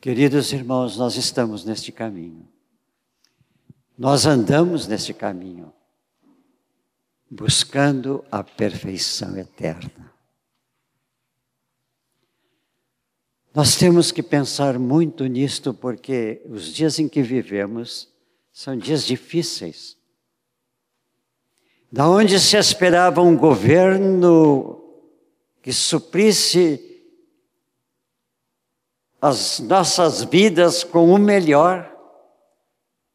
Queridos 0.00 0.52
irmãos, 0.52 0.96
nós 0.96 1.16
estamos 1.16 1.64
neste 1.64 1.90
caminho. 1.90 2.48
Nós 3.98 4.26
andamos 4.26 4.86
neste 4.86 5.12
caminho, 5.12 5.72
buscando 7.28 8.24
a 8.30 8.44
perfeição 8.44 9.36
eterna. 9.36 10.08
Nós 13.52 13.74
temos 13.74 14.12
que 14.12 14.22
pensar 14.22 14.78
muito 14.78 15.26
nisto, 15.26 15.74
porque 15.74 16.40
os 16.48 16.72
dias 16.72 17.00
em 17.00 17.08
que 17.08 17.20
vivemos 17.20 18.08
são 18.52 18.78
dias 18.78 19.04
difíceis. 19.04 19.97
Da 21.90 22.08
onde 22.08 22.38
se 22.38 22.56
esperava 22.56 23.22
um 23.22 23.36
governo 23.36 24.78
que 25.62 25.72
suprisse 25.72 26.84
as 29.20 29.58
nossas 29.60 30.22
vidas 30.24 30.84
com 30.84 31.12
o 31.12 31.18
melhor, 31.18 31.90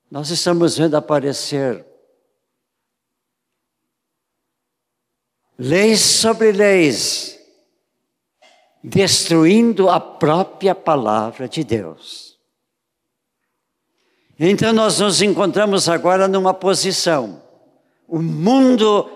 nós 0.10 0.30
estamos 0.30 0.78
vendo 0.78 0.96
aparecer 0.96 1.86
leis 5.58 6.02
sobre 6.02 6.52
leis, 6.52 7.40
destruindo 8.84 9.90
a 9.90 10.00
própria 10.00 10.74
palavra 10.74 11.48
de 11.48 11.64
Deus. 11.64 12.40
Então 14.40 14.74
nós 14.74 15.00
nos 15.00 15.22
encontramos 15.22 15.88
agora 15.88 16.28
numa 16.28 16.54
posição, 16.54 17.43
o 18.14 18.22
mundo 18.22 19.10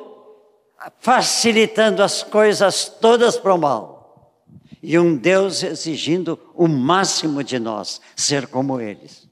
facilitando 1.00 2.02
as 2.02 2.24
coisas 2.24 2.90
todas 3.00 3.38
para 3.38 3.54
o 3.54 3.58
mal 3.58 4.34
e 4.82 4.98
um 4.98 5.16
Deus 5.16 5.62
exigindo 5.62 6.40
o 6.56 6.68
máximo 6.68 7.44
de 7.44 7.60
nós, 7.60 8.02
ser 8.16 8.48
como 8.48 8.82
eles. 8.82 9.30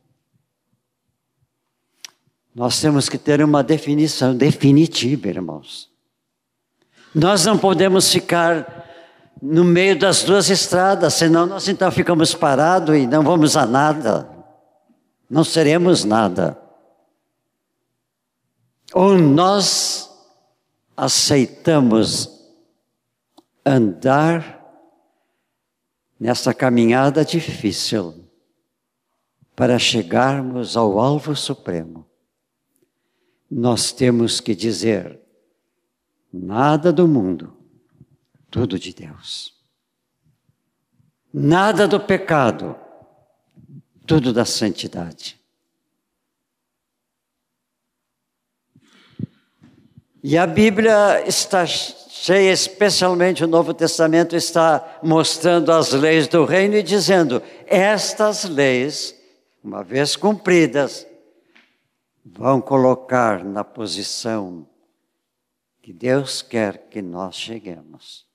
Nós 2.53 2.79
temos 2.79 3.09
que 3.09 3.17
ter 3.17 3.43
uma 3.43 3.63
definição 3.63 4.37
definitiva, 4.37 5.29
irmãos. 5.29 5.89
Nós 7.13 7.43
não 7.43 7.57
podemos 7.57 8.11
ficar 8.11 8.85
no 9.41 9.63
meio 9.63 9.97
das 9.97 10.21
duas 10.21 10.47
estradas, 10.51 11.15
senão 11.15 11.47
nós 11.47 11.67
então 11.67 11.91
ficamos 11.91 12.35
parados 12.35 12.95
e 12.95 13.07
não 13.07 13.23
vamos 13.23 13.57
a 13.57 13.65
nada. 13.65 14.29
Não 15.27 15.43
seremos 15.43 16.03
nada. 16.03 16.64
Ou 18.97 19.17
nós 19.17 20.09
aceitamos 20.95 22.29
andar 23.65 24.63
nessa 26.17 26.53
caminhada 26.53 27.25
difícil 27.25 28.25
para 29.53 29.77
chegarmos 29.77 30.77
ao 30.77 30.97
alvo 30.97 31.35
supremo, 31.35 32.09
nós 33.51 33.91
temos 33.91 34.39
que 34.39 34.55
dizer: 34.55 35.19
nada 36.31 36.93
do 36.93 37.05
mundo, 37.05 37.53
tudo 38.49 38.79
de 38.79 38.93
Deus. 38.93 39.53
Nada 41.33 41.85
do 41.85 41.99
pecado, 41.99 42.77
tudo 44.07 44.31
da 44.31 44.45
santidade. 44.45 45.44
E 50.27 50.39
a 50.39 50.47
Bíblia 50.47 51.23
está 51.27 51.67
cheia, 51.67 52.51
especialmente 52.51 53.43
o 53.43 53.47
Novo 53.47 53.75
Testamento 53.75 54.35
está 54.35 54.97
mostrando 55.03 55.71
as 55.71 55.91
leis 55.91 56.27
do 56.27 56.45
reino 56.45 56.73
e 56.73 56.81
dizendo: 56.81 57.43
estas 57.67 58.43
leis, 58.45 59.15
uma 59.63 59.83
vez 59.83 60.15
cumpridas, 60.15 61.05
vão 62.25 62.59
colocar 62.59 63.43
na 63.43 63.63
posição 63.63 64.67
que 65.79 65.93
Deus 65.93 66.41
quer 66.41 66.89
que 66.89 67.03
nós 67.03 67.35
cheguemos. 67.35 68.25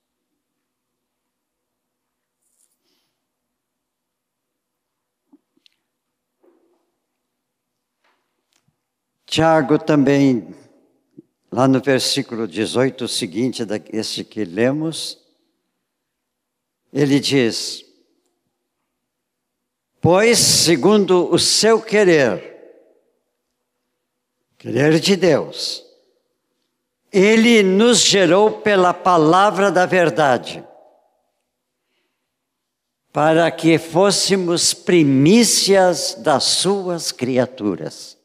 Tiago 9.26 9.76
também 9.76 10.54
Lá 11.52 11.66
no 11.66 11.80
versículo 11.80 12.46
18 12.46 13.08
seguinte, 13.08 13.64
desse 13.64 14.22
que 14.22 14.44
lemos, 14.44 15.18
ele 16.92 17.18
diz: 17.18 17.84
Pois, 20.00 20.38
segundo 20.38 21.28
o 21.32 21.38
seu 21.40 21.82
querer, 21.82 22.56
querer 24.56 25.00
de 25.00 25.16
Deus, 25.16 25.84
ele 27.12 27.64
nos 27.64 27.98
gerou 27.98 28.60
pela 28.60 28.94
palavra 28.94 29.72
da 29.72 29.86
verdade, 29.86 30.64
para 33.12 33.50
que 33.50 33.76
fôssemos 33.76 34.72
primícias 34.72 36.14
das 36.14 36.44
suas 36.44 37.10
criaturas. 37.10 38.19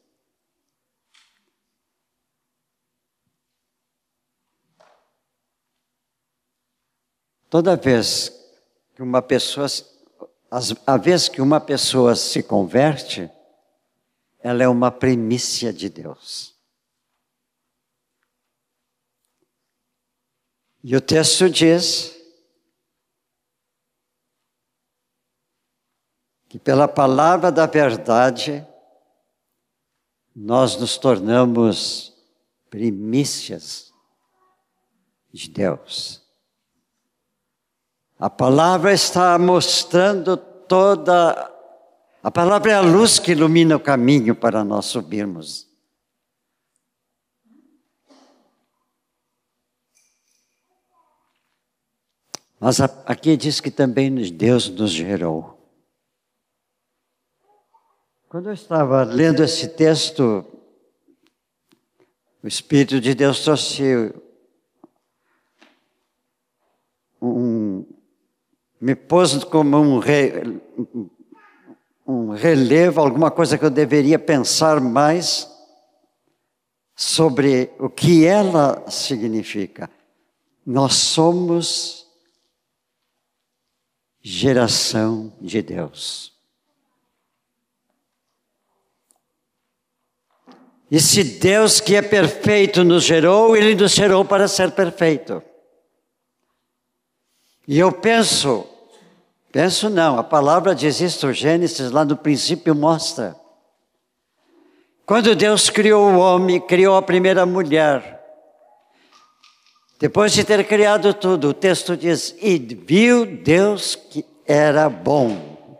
Toda 7.48 7.76
vez 7.76 8.32
que 8.94 9.02
uma 9.02 9.22
pessoa, 9.22 9.66
a 10.86 10.96
vez 10.96 11.28
que 11.28 11.40
uma 11.40 11.60
pessoa 11.60 12.16
se 12.16 12.42
converte, 12.42 13.30
ela 14.40 14.62
é 14.62 14.68
uma 14.68 14.90
primícia 14.90 15.72
de 15.72 15.88
Deus. 15.88 16.56
E 20.82 20.94
o 20.94 21.00
texto 21.00 21.50
diz 21.50 22.16
que 26.48 26.58
pela 26.58 26.86
palavra 26.86 27.50
da 27.50 27.66
verdade 27.66 28.66
nós 30.34 30.76
nos 30.76 30.96
tornamos 30.96 32.14
primícias 32.70 33.92
de 35.32 35.50
Deus. 35.50 36.25
A 38.18 38.30
palavra 38.30 38.92
está 38.92 39.38
mostrando 39.38 40.36
toda. 40.36 41.52
A 42.22 42.30
palavra 42.30 42.72
é 42.72 42.74
a 42.74 42.80
luz 42.80 43.18
que 43.18 43.32
ilumina 43.32 43.76
o 43.76 43.80
caminho 43.80 44.34
para 44.34 44.64
nós 44.64 44.86
subirmos. 44.86 45.66
Mas 52.58 52.80
aqui 52.80 53.36
diz 53.36 53.60
que 53.60 53.70
também 53.70 54.14
Deus 54.32 54.68
nos 54.70 54.90
gerou. 54.90 55.56
Quando 58.28 58.48
eu 58.48 58.54
estava 58.54 59.04
lendo 59.04 59.42
esse 59.42 59.68
texto, 59.68 60.44
o 62.42 62.48
Espírito 62.48 63.00
de 63.00 63.14
Deus 63.14 63.44
trouxe 63.44 64.12
um, 67.20 67.28
me 68.80 68.94
pôs 68.94 69.42
como 69.44 69.78
um, 69.78 69.98
re, 69.98 70.60
um 72.06 72.30
relevo, 72.30 73.00
alguma 73.00 73.30
coisa 73.30 73.56
que 73.56 73.64
eu 73.64 73.70
deveria 73.70 74.18
pensar 74.18 74.80
mais 74.80 75.50
sobre 76.94 77.70
o 77.78 77.88
que 77.88 78.24
ela 78.24 78.88
significa. 78.90 79.90
Nós 80.64 80.94
somos 80.94 82.06
geração 84.22 85.32
de 85.40 85.62
Deus. 85.62 86.34
E 90.90 91.00
se 91.00 91.22
Deus 91.22 91.80
que 91.80 91.96
é 91.96 92.02
perfeito 92.02 92.84
nos 92.84 93.04
gerou, 93.04 93.56
Ele 93.56 93.74
nos 93.74 93.92
gerou 93.92 94.24
para 94.24 94.46
ser 94.46 94.70
perfeito. 94.70 95.42
E 97.66 97.78
eu 97.78 97.90
penso, 97.90 98.66
penso 99.50 99.90
não, 99.90 100.18
a 100.18 100.24
palavra 100.24 100.74
diz 100.74 101.00
isso, 101.00 101.32
Gênesis 101.32 101.90
lá 101.90 102.04
no 102.04 102.16
princípio 102.16 102.74
mostra. 102.74 103.34
Quando 105.04 105.34
Deus 105.34 105.70
criou 105.70 106.12
o 106.12 106.18
homem, 106.18 106.60
criou 106.60 106.96
a 106.96 107.02
primeira 107.02 107.46
mulher. 107.46 108.16
Depois 109.98 110.32
de 110.32 110.44
ter 110.44 110.66
criado 110.66 111.14
tudo, 111.14 111.48
o 111.48 111.54
texto 111.54 111.96
diz: 111.96 112.36
E 112.40 112.58
viu 112.58 113.24
Deus 113.24 113.94
que 113.94 114.26
era 114.44 114.90
bom, 114.90 115.78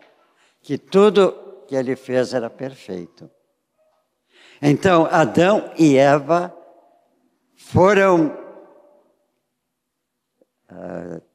que 0.62 0.78
tudo 0.78 1.32
que 1.68 1.74
ele 1.74 1.96
fez 1.96 2.32
era 2.32 2.48
perfeito. 2.48 3.30
Então, 4.62 5.06
Adão 5.10 5.72
e 5.76 5.96
Eva 5.96 6.56
foram. 7.56 8.38
Uh, 10.70 11.25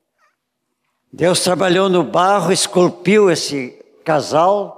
Deus 1.13 1.41
trabalhou 1.41 1.89
no 1.89 2.03
barro, 2.03 2.53
esculpiu 2.53 3.29
esse 3.29 3.71
casal, 4.05 4.77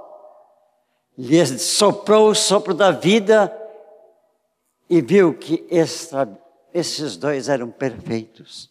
lhe 1.16 1.46
soprou 1.46 2.30
o 2.30 2.34
sopro 2.34 2.74
da 2.74 2.90
vida 2.90 3.56
e 4.90 5.00
viu 5.00 5.32
que 5.32 5.64
esses 6.72 7.16
dois 7.16 7.48
eram 7.48 7.70
perfeitos. 7.70 8.68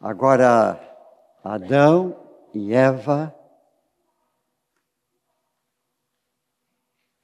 Agora, 0.00 0.80
Adão 1.44 2.16
e 2.52 2.74
Eva 2.74 3.32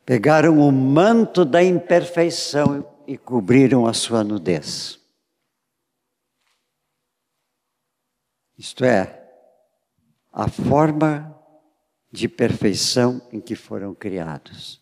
pegaram 0.07 0.59
o 0.59 0.71
manto 0.71 1.45
da 1.45 1.63
imperfeição 1.63 2.87
e 3.07 3.19
cobriram 3.19 3.87
a 3.87 3.93
sua 3.93 4.23
nudez. 4.23 5.04
Isto 8.57 8.85
é, 8.85 9.21
a 10.33 10.49
forma 10.49 11.31
de 12.11 12.29
perfeição 12.29 13.27
em 13.33 13.41
que 13.41 13.57
foram 13.57 13.95
criados. 13.95 14.81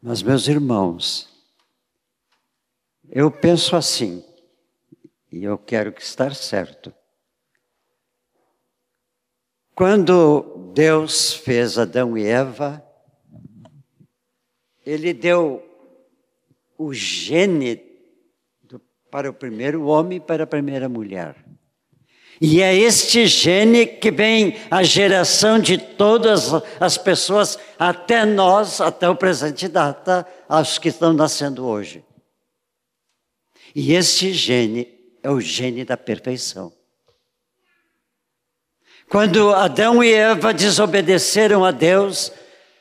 Mas, 0.00 0.22
meus 0.22 0.48
irmãos, 0.48 1.28
eu 3.08 3.30
penso 3.30 3.74
assim, 3.76 4.24
e 5.30 5.44
eu 5.44 5.58
quero 5.58 5.92
que 5.92 6.00
estar 6.00 6.34
certo. 6.34 6.94
Quando 9.74 10.72
Deus 10.72 11.32
fez 11.32 11.76
Adão 11.76 12.16
e 12.16 12.24
Eva, 12.24 12.84
Ele 14.86 15.12
deu 15.12 15.69
o 16.80 16.94
gene 16.94 17.78
do, 18.62 18.80
para 19.10 19.28
o 19.28 19.34
primeiro 19.34 19.84
homem 19.84 20.16
e 20.16 20.20
para 20.20 20.44
a 20.44 20.46
primeira 20.46 20.88
mulher. 20.88 21.36
E 22.40 22.62
é 22.62 22.74
este 22.74 23.26
gene 23.26 23.84
que 23.84 24.10
vem 24.10 24.56
a 24.70 24.82
geração 24.82 25.58
de 25.58 25.76
todas 25.76 26.50
as 26.80 26.96
pessoas, 26.96 27.58
até 27.78 28.24
nós, 28.24 28.80
até 28.80 29.06
o 29.06 29.14
presente 29.14 29.68
data, 29.68 30.26
aos 30.48 30.78
que 30.78 30.88
estão 30.88 31.12
nascendo 31.12 31.66
hoje. 31.66 32.02
E 33.74 33.92
este 33.92 34.32
gene 34.32 34.88
é 35.22 35.30
o 35.30 35.38
gene 35.38 35.84
da 35.84 35.98
perfeição. 35.98 36.72
Quando 39.10 39.50
Adão 39.50 40.02
e 40.02 40.10
Eva 40.10 40.54
desobedeceram 40.54 41.62
a 41.62 41.72
Deus, 41.72 42.32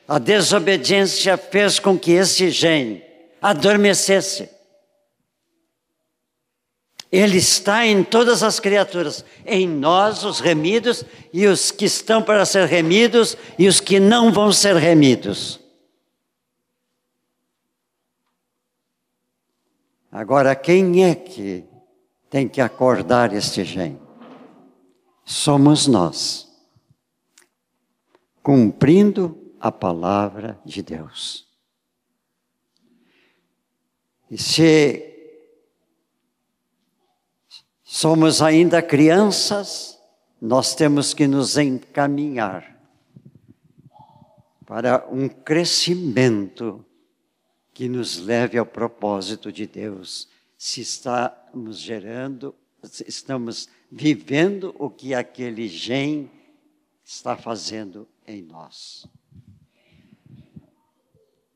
a 0.08 0.18
desobediência 0.18 1.36
fez 1.36 1.80
com 1.80 2.00
que 2.00 2.12
esse 2.12 2.50
gene 2.50 3.09
adormecesse. 3.42 4.50
Ele 7.12 7.38
está 7.38 7.86
em 7.86 8.04
todas 8.04 8.44
as 8.44 8.60
criaturas, 8.60 9.26
em 9.46 9.68
nós, 9.68 10.24
os 10.24 10.40
remidos, 10.40 11.04
e 11.34 11.48
os 11.48 11.72
que 11.72 11.86
estão 11.86 12.22
para 12.22 12.46
ser 12.46 12.68
remidos, 12.68 13.36
e 13.58 13.68
os 13.68 13.80
que 13.80 14.00
não 14.00 14.32
vão 14.32 14.52
ser 14.52 14.76
remidos. 14.76 15.60
Agora, 20.12 20.56
quem 20.56 21.04
é 21.04 21.16
que 21.16 21.64
tem 22.30 22.48
que 22.48 22.62
acordar 22.62 23.34
este 23.34 23.64
gene? 23.64 24.10
somos 25.30 25.86
nós, 25.86 26.52
cumprindo 28.42 29.54
a 29.60 29.72
palavra 29.72 30.60
de 30.66 30.82
Deus. 30.82 31.48
E 34.30 34.38
se 34.38 35.06
somos 37.84 38.42
ainda 38.42 38.82
crianças, 38.82 40.00
nós 40.40 40.76
temos 40.76 41.14
que 41.14 41.28
nos 41.28 41.58
encaminhar 41.58 42.78
para 44.66 45.08
um 45.10 45.28
crescimento 45.28 46.86
que 47.74 47.90
nos 47.90 48.20
leve 48.20 48.58
ao 48.58 48.66
propósito 48.66 49.52
de 49.52 49.66
Deus, 49.66 50.28
se 50.58 50.82
estamos 50.82 51.80
gerando, 51.80 52.54
estamos 53.08 53.68
vivendo 53.92 54.76
o 54.78 54.90
que 54.90 55.16
aquele 55.16 55.68
gen 55.68 56.30
está 57.04 57.36
fazendo 57.36 58.08
em 58.28 58.44
nós. 58.44 59.08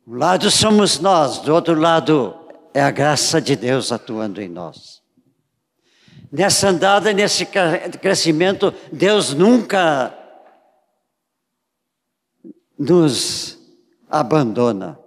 Um 0.08 0.16
lado 0.16 0.50
somos 0.50 1.00
nós, 1.00 1.40
do 1.40 1.54
outro 1.54 1.80
lado 1.80 2.43
é 2.74 2.82
a 2.82 2.92
graça 2.92 3.40
de 3.40 3.56
Deus 3.56 3.92
atuando 3.92 4.42
em 4.42 4.50
nós. 4.50 5.02
Nessa 6.32 6.70
andada, 6.70 7.14
nesse 7.14 7.46
crescimento, 7.46 8.74
Deus 8.92 9.34
nunca 9.34 10.18
nos 12.78 13.60
abandona. 14.10 14.98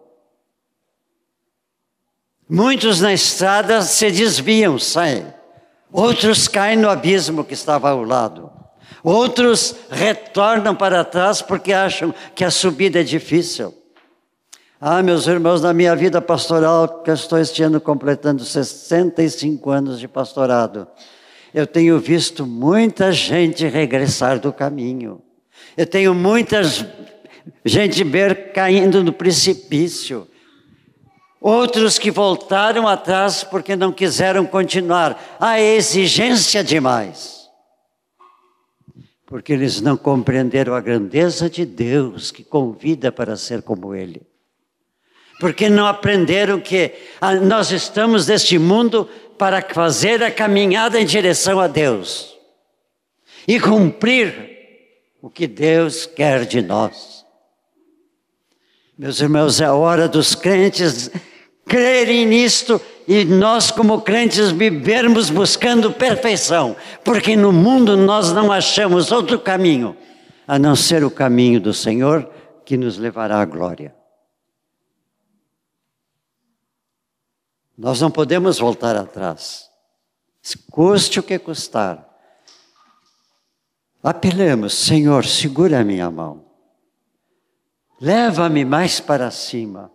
Muitos 2.48 3.00
na 3.00 3.12
estrada 3.12 3.82
se 3.82 4.08
desviam, 4.10 4.78
saem. 4.78 5.34
Outros 5.90 6.46
caem 6.46 6.76
no 6.76 6.88
abismo 6.88 7.42
que 7.42 7.54
estava 7.54 7.90
ao 7.90 8.04
lado. 8.04 8.52
Outros 9.02 9.74
retornam 9.90 10.76
para 10.76 11.04
trás 11.04 11.42
porque 11.42 11.72
acham 11.72 12.14
que 12.34 12.44
a 12.44 12.50
subida 12.50 13.00
é 13.00 13.04
difícil. 13.04 13.74
Ah, 14.78 15.02
meus 15.02 15.26
irmãos, 15.26 15.62
na 15.62 15.72
minha 15.72 15.96
vida 15.96 16.20
pastoral, 16.20 17.02
que 17.02 17.08
eu 17.08 17.14
estou 17.14 17.38
este 17.38 17.62
ano 17.62 17.80
completando 17.80 18.44
65 18.44 19.70
anos 19.70 19.98
de 19.98 20.06
pastorado, 20.06 20.86
eu 21.54 21.66
tenho 21.66 21.98
visto 21.98 22.44
muita 22.44 23.10
gente 23.10 23.66
regressar 23.66 24.38
do 24.38 24.52
caminho. 24.52 25.22
Eu 25.78 25.86
tenho 25.86 26.14
muita 26.14 26.60
gente 27.64 28.04
ver 28.04 28.52
caindo 28.52 29.02
no 29.02 29.14
precipício. 29.14 30.28
Outros 31.40 31.98
que 31.98 32.10
voltaram 32.10 32.86
atrás 32.86 33.42
porque 33.42 33.76
não 33.76 33.90
quiseram 33.90 34.44
continuar. 34.44 35.38
A 35.40 35.58
exigência 35.58 36.62
demais. 36.62 37.48
Porque 39.24 39.54
eles 39.54 39.80
não 39.80 39.96
compreenderam 39.96 40.74
a 40.74 40.80
grandeza 40.82 41.48
de 41.48 41.64
Deus 41.64 42.30
que 42.30 42.44
convida 42.44 43.10
para 43.10 43.38
ser 43.38 43.62
como 43.62 43.94
Ele. 43.94 44.35
Porque 45.38 45.68
não 45.68 45.86
aprenderam 45.86 46.60
que 46.60 46.92
nós 47.42 47.70
estamos 47.70 48.26
neste 48.26 48.58
mundo 48.58 49.08
para 49.36 49.62
fazer 49.62 50.22
a 50.22 50.30
caminhada 50.30 51.00
em 51.00 51.04
direção 51.04 51.60
a 51.60 51.66
Deus 51.66 52.34
e 53.46 53.60
cumprir 53.60 54.56
o 55.20 55.28
que 55.28 55.46
Deus 55.46 56.06
quer 56.06 56.44
de 56.44 56.62
nós. 56.62 57.24
Meus 58.98 59.20
irmãos, 59.20 59.60
é 59.60 59.70
hora 59.70 60.08
dos 60.08 60.34
crentes 60.34 61.10
crerem 61.66 62.24
nisto 62.24 62.80
e 63.06 63.24
nós, 63.24 63.70
como 63.70 64.00
crentes, 64.00 64.50
vivermos 64.50 65.30
buscando 65.30 65.92
perfeição, 65.92 66.76
porque 67.04 67.36
no 67.36 67.52
mundo 67.52 67.96
nós 67.96 68.32
não 68.32 68.50
achamos 68.50 69.12
outro 69.12 69.38
caminho 69.38 69.96
a 70.46 70.58
não 70.58 70.74
ser 70.76 71.04
o 71.04 71.10
caminho 71.10 71.60
do 71.60 71.74
Senhor 71.74 72.28
que 72.64 72.76
nos 72.76 72.98
levará 72.98 73.40
à 73.40 73.44
glória. 73.44 73.95
Nós 77.76 78.00
não 78.00 78.10
podemos 78.10 78.58
voltar 78.58 78.96
atrás, 78.96 79.68
custe 80.70 81.20
o 81.20 81.22
que 81.22 81.38
custar. 81.38 82.06
Apelemos, 84.02 84.74
Senhor, 84.74 85.24
segura 85.24 85.80
a 85.80 85.84
minha 85.84 86.10
mão. 86.10 86.44
Leva-me 88.00 88.64
mais 88.64 89.00
para 89.00 89.30
cima. 89.30 89.90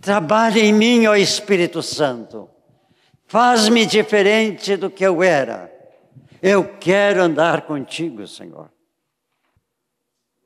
Trabalha 0.00 0.60
em 0.60 0.72
mim, 0.72 1.06
ó 1.06 1.14
Espírito 1.14 1.82
Santo. 1.82 2.48
Faz-me 3.26 3.84
diferente 3.86 4.76
do 4.76 4.90
que 4.90 5.04
eu 5.04 5.22
era. 5.22 5.72
Eu 6.42 6.76
quero 6.78 7.22
andar 7.22 7.62
contigo, 7.62 8.26
Senhor. 8.26 8.70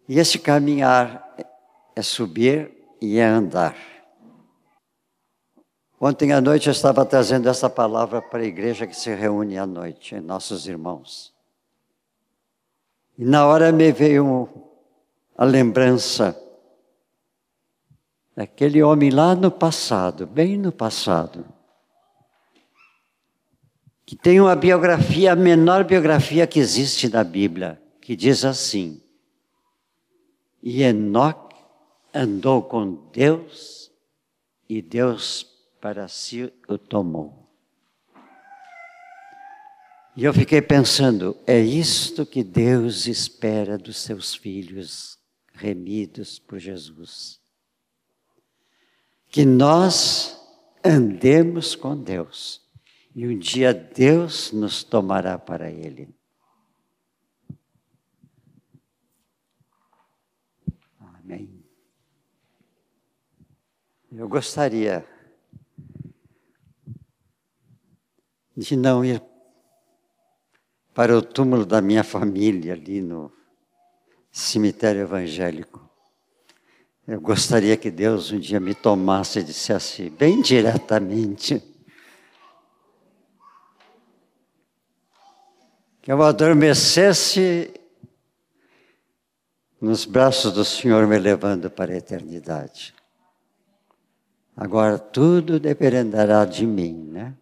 E 0.09 0.19
esse 0.19 0.39
caminhar 0.39 1.35
é 1.95 2.03
subir 2.03 2.71
e 3.01 3.19
é 3.19 3.25
andar. 3.25 3.77
Ontem 6.05 6.33
à 6.33 6.41
noite 6.41 6.67
eu 6.67 6.73
estava 6.73 7.07
trazendo 7.07 7.49
essa 7.49 7.71
palavra 7.71 8.21
para 8.21 8.41
a 8.41 8.45
igreja 8.45 8.89
que 8.89 8.97
se 8.97 9.15
reúne 9.15 9.57
à 9.57 9.65
noite, 9.65 10.19
nossos 10.19 10.67
irmãos. 10.67 11.33
E 13.17 13.25
na 13.25 13.47
hora 13.47 13.71
me 13.71 13.93
veio 13.93 14.49
a 15.39 15.45
lembrança 15.45 16.37
daquele 18.35 18.83
homem 18.83 19.11
lá 19.11 19.37
no 19.37 19.49
passado, 19.49 20.27
bem 20.27 20.59
no 20.59 20.73
passado, 20.73 21.47
que 24.05 24.17
tem 24.17 24.41
uma 24.41 24.57
biografia, 24.57 25.35
a 25.35 25.37
menor 25.37 25.85
biografia 25.85 26.49
que 26.49 26.59
existe 26.59 27.09
na 27.09 27.23
Bíblia, 27.23 27.81
que 28.01 28.17
diz 28.17 28.45
assim: 28.45 29.01
E 30.61 30.83
Enoque 30.83 31.55
andou 32.13 32.61
com 32.61 33.09
Deus 33.13 33.93
e 34.69 34.83
Deus 34.83 35.52
para 35.83 36.07
si 36.07 36.45
o 36.69 36.79
tomou. 36.79 37.51
E 40.17 40.23
eu 40.23 40.33
fiquei 40.33 40.63
pensando, 40.63 41.37
é 41.45 41.59
isto 41.59 42.25
que 42.25 42.45
Deus 42.45 43.09
espera 43.09 43.77
dos 43.77 43.97
seus 43.97 44.33
filhos 44.33 45.19
remidos 45.53 46.39
por 46.39 46.61
Jesus. 46.61 47.41
Que 49.27 49.45
nós 49.45 50.41
andemos 50.85 51.75
com 51.75 52.01
Deus 52.01 52.63
e 53.13 53.27
um 53.27 53.37
dia 53.37 53.75
Deus 53.75 54.53
nos 54.53 54.85
tomará 54.85 55.37
para 55.37 55.69
Ele. 55.69 56.15
Amém. 61.01 61.65
Eu 64.13 64.29
gostaria 64.29 65.12
de 68.57 68.77
não 68.77 69.05
ir 69.05 69.23
para 70.95 71.17
o 71.17 71.23
túmulo 71.23 71.65
da 71.65 71.81
minha 71.81 72.05
família 72.05 72.75
ali 72.75 73.01
no 73.01 73.33
cemitério 74.31 75.03
evangélico. 75.03 75.89
Eu 77.07 77.21
gostaria 77.21 77.77
que 77.77 77.91
Deus 77.91 78.31
um 78.31 78.39
dia 78.39 78.61
me 78.61 78.75
tomasse 78.75 79.41
e 79.41 79.43
dissesse 79.43 80.11
bem 80.11 80.41
diretamente 80.41 81.63
que 86.03 86.11
eu 86.11 86.21
adormecesse 86.21 87.73
nos 89.81 90.05
braços 90.05 90.53
do 90.53 90.65
Senhor 90.65 91.07
me 91.07 91.19
levando 91.19 91.71
para 91.71 91.93
a 91.93 91.97
eternidade. 91.97 92.93
Agora 94.57 94.99
tudo 94.99 95.59
dependerá 95.61 96.45
de 96.45 96.67
mim, 96.67 97.09
né? 97.11 97.35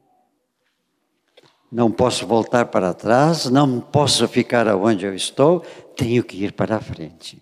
Não 1.71 1.91
posso 1.91 2.27
voltar 2.27 2.67
para 2.67 2.93
trás, 2.93 3.47
não 3.47 3.81
posso 3.81 4.27
ficar 4.27 4.67
onde 4.69 5.07
eu 5.07 5.15
estou, 5.15 5.61
tenho 5.97 6.25
que 6.25 6.45
ir 6.45 6.53
para 6.53 6.77
a 6.77 6.81
frente. 6.81 7.41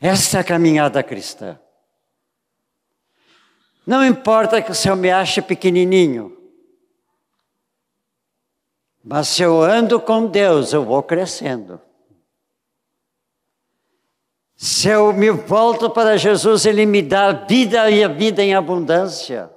Essa 0.00 0.38
é 0.38 0.40
a 0.40 0.44
caminhada 0.44 1.02
cristã. 1.02 1.58
Não 3.86 4.04
importa 4.04 4.62
que 4.62 4.70
o 4.70 4.74
Senhor 4.74 4.96
me 4.96 5.10
ache 5.10 5.42
pequenininho, 5.42 6.36
mas 9.04 9.28
se 9.28 9.42
eu 9.42 9.62
ando 9.62 10.00
com 10.00 10.26
Deus, 10.26 10.72
eu 10.72 10.84
vou 10.84 11.02
crescendo. 11.02 11.78
Se 14.56 14.88
eu 14.88 15.12
me 15.12 15.30
volto 15.30 15.90
para 15.90 16.16
Jesus, 16.16 16.64
Ele 16.64 16.86
me 16.86 17.02
dá 17.02 17.32
vida 17.32 17.90
e 17.90 18.02
a 18.02 18.08
vida 18.08 18.42
em 18.42 18.54
abundância. 18.54 19.50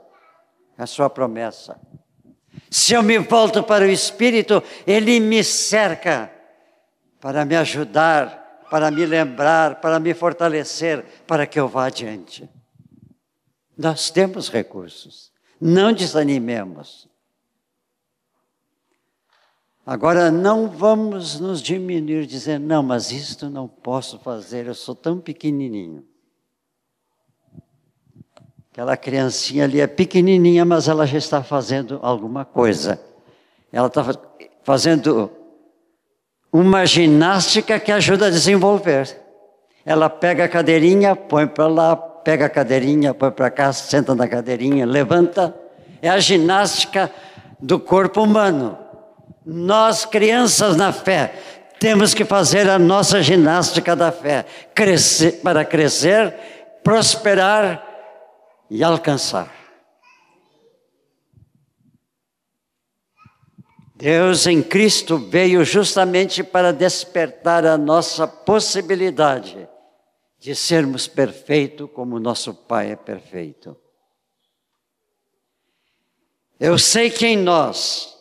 É 0.78 0.84
a 0.84 0.88
sua 0.88 1.10
promessa. 1.10 1.80
Se 2.69 2.93
eu 2.93 3.01
me 3.01 3.17
volto 3.17 3.63
para 3.63 3.86
o 3.86 3.89
Espírito, 3.89 4.62
Ele 4.86 5.19
me 5.19 5.43
cerca 5.43 6.32
para 7.19 7.45
me 7.45 7.56
ajudar, 7.56 8.65
para 8.69 8.91
me 8.91 9.06
lembrar, 9.06 9.82
para 9.82 9.99
me 9.99 10.13
fortalecer, 10.13 11.03
para 11.25 11.45
que 11.45 11.60
eu 11.60 11.67
vá 11.67 11.88
adiante. 11.88 12.49
Nós 13.77 14.10
temos 14.10 14.49
recursos, 14.49 15.32
não 15.60 15.93
desanimemos. 15.93 17.08
Agora, 19.86 20.30
não 20.30 20.67
vamos 20.67 21.39
nos 21.39 21.62
diminuir, 21.62 22.25
dizer, 22.25 22.60
não, 22.60 22.84
mas 22.84 23.12
isto 23.12 23.49
não 23.49 23.67
posso 23.67 24.19
fazer, 24.19 24.67
eu 24.67 24.75
sou 24.75 24.93
tão 24.93 25.19
pequenininho. 25.19 26.06
Aquela 28.78 28.96
criancinha 28.96 29.63
ali 29.63 29.82
é 29.82 29.88
pequenininha, 29.88 30.63
mas 30.63 30.88
ela 30.88 31.08
já 31.08 31.18
está 31.18 31.42
fazendo 31.42 31.98
alguma 32.00 32.46
coisa. 32.46 33.02
Ela 33.74 33.88
está 33.88 34.06
fazendo 34.62 35.32
uma 36.54 36.86
ginástica 36.86 37.80
que 37.80 37.92
ajuda 37.92 38.28
a 38.28 38.30
desenvolver. 38.30 39.20
Ela 39.84 40.12
pega 40.12 40.44
a 40.44 40.48
cadeirinha, 40.48 41.16
põe 41.16 41.48
para 41.48 41.66
lá, 41.66 41.96
pega 41.96 42.46
a 42.46 42.50
cadeirinha, 42.50 43.16
põe 43.16 43.32
para 43.32 43.50
cá, 43.50 43.74
senta 43.74 44.13
na 44.13 44.28
cadeirinha, 44.28 44.86
levanta. 44.86 45.56
É 46.00 46.10
a 46.10 46.20
ginástica 46.20 47.10
do 47.60 47.80
corpo 47.80 48.22
humano. 48.22 48.78
Nós, 49.44 50.06
crianças 50.06 50.78
na 50.78 50.94
fé, 50.94 51.34
temos 51.80 52.13
que 52.13 52.24
fazer 52.24 52.70
a 52.70 52.78
nossa 52.78 53.24
ginástica 53.24 53.96
da 53.96 54.12
fé, 54.12 54.46
crescer, 54.76 55.42
para 55.42 55.66
crescer, 55.66 56.32
prosperar 56.84 57.87
e 58.70 58.84
alcançar. 58.84 59.54
Deus 63.96 64.46
em 64.46 64.62
Cristo 64.62 65.18
veio 65.18 65.65
justamente 65.65 66.44
para 66.44 66.72
despertar 66.72 67.65
a 67.65 67.78
nossa 67.78 68.28
possibilidade 68.28 69.68
de 70.38 70.56
sermos 70.56 71.08
perfeitos 71.08 71.90
como 71.94 72.20
nosso 72.20 72.54
Pai 72.54 72.92
é 72.92 72.96
perfeito. 72.96 73.76
Eu 76.60 76.78
sei 76.78 77.10
que 77.10 77.26
em 77.26 77.38
nós 77.38 78.15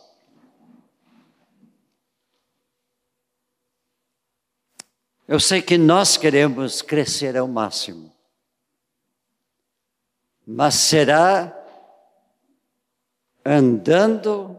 Eu 5.28 5.40
sei 5.40 5.60
que 5.60 5.76
nós 5.76 6.16
queremos 6.16 6.80
crescer 6.82 7.36
ao 7.36 7.48
máximo 7.48 8.15
mas 10.46 10.74
será 10.74 11.52
andando 13.44 14.58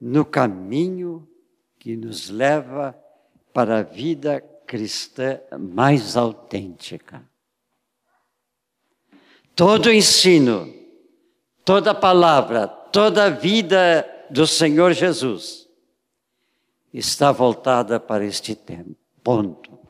no 0.00 0.24
caminho 0.24 1.28
que 1.78 1.96
nos 1.96 2.30
leva 2.30 2.96
para 3.52 3.80
a 3.80 3.82
vida 3.82 4.40
cristã 4.66 5.40
mais 5.58 6.16
autêntica. 6.16 7.22
todo 9.54 9.92
ensino, 9.92 10.72
toda 11.64 11.94
palavra, 11.94 12.66
toda 12.66 13.30
vida 13.30 14.08
do 14.30 14.46
Senhor 14.46 14.92
Jesus 14.92 15.68
está 16.92 17.32
voltada 17.32 18.00
para 18.00 18.24
este 18.24 18.54
tempo. 18.54 18.96
Ponto. 19.22 19.81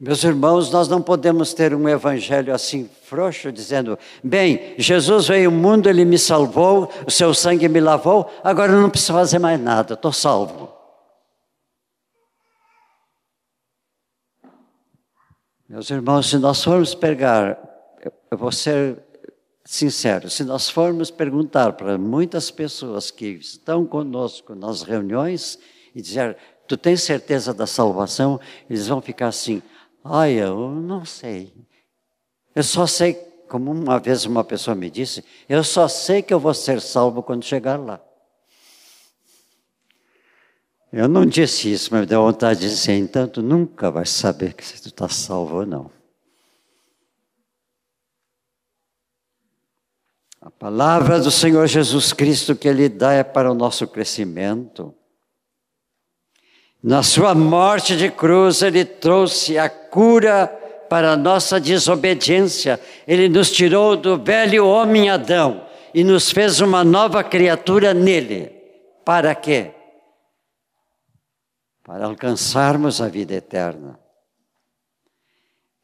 Meus 0.00 0.22
irmãos, 0.22 0.70
nós 0.70 0.86
não 0.86 1.02
podemos 1.02 1.52
ter 1.52 1.74
um 1.74 1.88
evangelho 1.88 2.54
assim 2.54 2.88
frouxo, 3.02 3.50
dizendo: 3.50 3.98
bem, 4.22 4.74
Jesus 4.78 5.26
veio 5.26 5.50
ao 5.50 5.56
mundo, 5.56 5.88
ele 5.88 6.04
me 6.04 6.16
salvou, 6.16 6.88
o 7.04 7.10
seu 7.10 7.34
sangue 7.34 7.68
me 7.68 7.80
lavou, 7.80 8.30
agora 8.44 8.72
eu 8.72 8.80
não 8.80 8.90
preciso 8.90 9.14
fazer 9.14 9.40
mais 9.40 9.60
nada, 9.60 9.94
estou 9.94 10.12
salvo. 10.12 10.72
Meus 15.68 15.90
irmãos, 15.90 16.30
se 16.30 16.38
nós 16.38 16.62
formos 16.62 16.94
pegar, 16.94 17.58
eu 18.30 18.38
vou 18.38 18.52
ser 18.52 19.02
sincero, 19.64 20.30
se 20.30 20.44
nós 20.44 20.70
formos 20.70 21.10
perguntar 21.10 21.72
para 21.72 21.98
muitas 21.98 22.52
pessoas 22.52 23.10
que 23.10 23.26
estão 23.26 23.84
conosco 23.84 24.54
nas 24.54 24.82
reuniões 24.82 25.58
e 25.94 26.00
dizer, 26.00 26.36
tu 26.68 26.76
tens 26.76 27.02
certeza 27.02 27.52
da 27.52 27.66
salvação? 27.66 28.40
Eles 28.70 28.86
vão 28.86 29.02
ficar 29.02 29.26
assim, 29.26 29.60
ai, 30.10 30.32
eu 30.32 30.70
não 30.70 31.04
sei. 31.04 31.52
Eu 32.54 32.62
só 32.62 32.86
sei, 32.86 33.14
como 33.48 33.70
uma 33.70 33.98
vez 33.98 34.24
uma 34.24 34.42
pessoa 34.44 34.74
me 34.74 34.90
disse, 34.90 35.24
eu 35.48 35.62
só 35.62 35.88
sei 35.88 36.22
que 36.22 36.34
eu 36.34 36.40
vou 36.40 36.54
ser 36.54 36.80
salvo 36.80 37.22
quando 37.22 37.44
chegar 37.44 37.78
lá. 37.78 38.00
Eu 40.92 41.06
não 41.06 41.26
disse 41.26 41.70
isso, 41.70 41.90
mas 41.92 42.00
me 42.00 42.06
deu 42.06 42.22
vontade 42.22 42.60
de 42.60 42.68
dizer, 42.68 42.94
então 42.94 43.28
tu 43.28 43.42
nunca 43.42 43.90
vais 43.90 44.08
saber 44.08 44.54
se 44.60 44.80
tu 44.80 44.88
está 44.88 45.08
salvo 45.08 45.56
ou 45.56 45.66
não. 45.66 45.90
A 50.40 50.50
palavra 50.50 51.20
do 51.20 51.30
Senhor 51.30 51.66
Jesus 51.66 52.12
Cristo 52.12 52.56
que 52.56 52.66
Ele 52.66 52.88
dá 52.88 53.12
é 53.12 53.22
para 53.22 53.50
o 53.50 53.54
nosso 53.54 53.86
crescimento. 53.86 54.94
Na 56.82 57.02
sua 57.02 57.34
morte 57.34 57.96
de 57.96 58.10
cruz, 58.10 58.62
Ele 58.62 58.84
trouxe 58.84 59.58
a 59.58 59.68
cura 59.68 60.46
para 60.88 61.12
a 61.12 61.16
nossa 61.16 61.60
desobediência. 61.60 62.80
Ele 63.06 63.28
nos 63.28 63.50
tirou 63.50 63.96
do 63.96 64.16
velho 64.16 64.66
homem 64.66 65.10
Adão 65.10 65.66
e 65.92 66.04
nos 66.04 66.30
fez 66.30 66.60
uma 66.60 66.84
nova 66.84 67.24
criatura 67.24 67.92
nele. 67.92 68.52
Para 69.04 69.34
quê? 69.34 69.72
Para 71.82 72.06
alcançarmos 72.06 73.00
a 73.00 73.08
vida 73.08 73.34
eterna. 73.34 73.98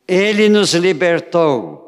Ele 0.07 0.49
nos 0.49 0.74
libertou 0.74 1.82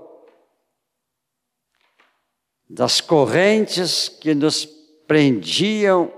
das 2.68 3.00
correntes 3.00 4.08
que 4.08 4.34
nos 4.34 4.64
prendiam 5.06 6.12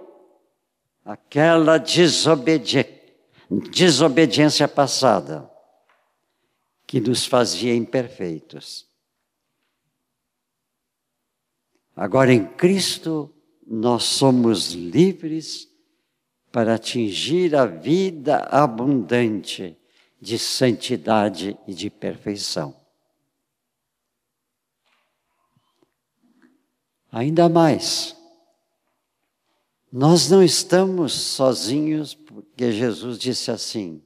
aquela 1.08 1.78
desobediência 1.78 4.68
passada, 4.68 5.50
que 6.86 7.00
nos 7.00 7.24
fazia 7.24 7.74
imperfeitos. 7.74 8.86
Agora 11.96 12.30
em 12.30 12.44
Cristo 12.44 13.34
nós 13.66 14.04
somos 14.04 14.72
livres 14.72 15.66
para 16.52 16.74
atingir 16.74 17.56
a 17.56 17.64
vida 17.64 18.40
abundante 18.50 19.78
de 20.20 20.38
santidade 20.38 21.58
e 21.66 21.72
de 21.72 21.88
perfeição. 21.88 22.78
Ainda 27.10 27.48
mais, 27.48 28.14
nós 29.90 30.28
não 30.28 30.42
estamos 30.42 31.12
sozinhos, 31.12 32.14
porque 32.14 32.70
Jesus 32.72 33.18
disse 33.18 33.50
assim: 33.50 34.02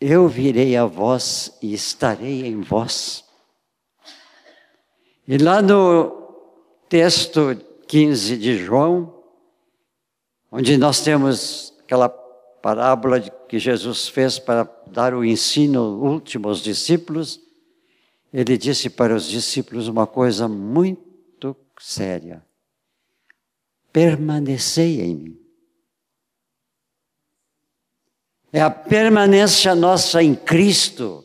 Eu 0.00 0.28
virei 0.28 0.76
a 0.76 0.86
vós 0.86 1.56
e 1.60 1.74
estarei 1.74 2.46
em 2.46 2.60
vós. 2.60 3.24
E 5.26 5.36
lá 5.38 5.60
no 5.60 6.10
texto 6.88 7.56
15 7.88 8.36
de 8.36 8.56
João, 8.58 9.22
onde 10.50 10.76
nós 10.76 11.00
temos 11.00 11.74
aquela 11.80 12.08
parábola 12.08 13.20
que 13.20 13.58
Jesus 13.58 14.08
fez 14.08 14.38
para 14.38 14.64
dar 14.86 15.12
o 15.12 15.24
ensino 15.24 16.00
último 16.00 16.48
aos 16.48 16.60
discípulos, 16.60 17.40
ele 18.32 18.56
disse 18.56 18.88
para 18.88 19.14
os 19.14 19.28
discípulos 19.28 19.88
uma 19.88 20.06
coisa 20.06 20.46
muito 20.46 21.56
séria: 21.78 22.44
permanecei 23.92 25.00
em 25.02 25.14
mim. 25.14 25.38
É 28.52 28.60
a 28.60 28.70
permanência 28.70 29.74
nossa 29.74 30.22
em 30.22 30.34
Cristo 30.34 31.24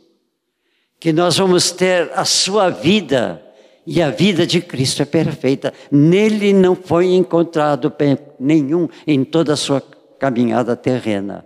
que 0.99 1.13
nós 1.13 1.38
vamos 1.38 1.72
ter 1.72 2.11
a 2.13 2.26
sua 2.26 2.70
vida 2.70 3.43
e 3.86 4.01
a 4.01 4.09
vida 4.09 4.45
de 4.45 4.61
Cristo 4.61 5.01
é 5.01 5.05
perfeita. 5.05 5.74
Nele 5.91 6.53
não 6.53 6.76
foi 6.76 7.13
encontrado 7.13 7.93
nenhum 8.39 8.88
em 9.05 9.24
toda 9.24 9.53
a 9.53 9.57
sua 9.57 9.82
caminhada 10.20 10.76
terrena. 10.76 11.45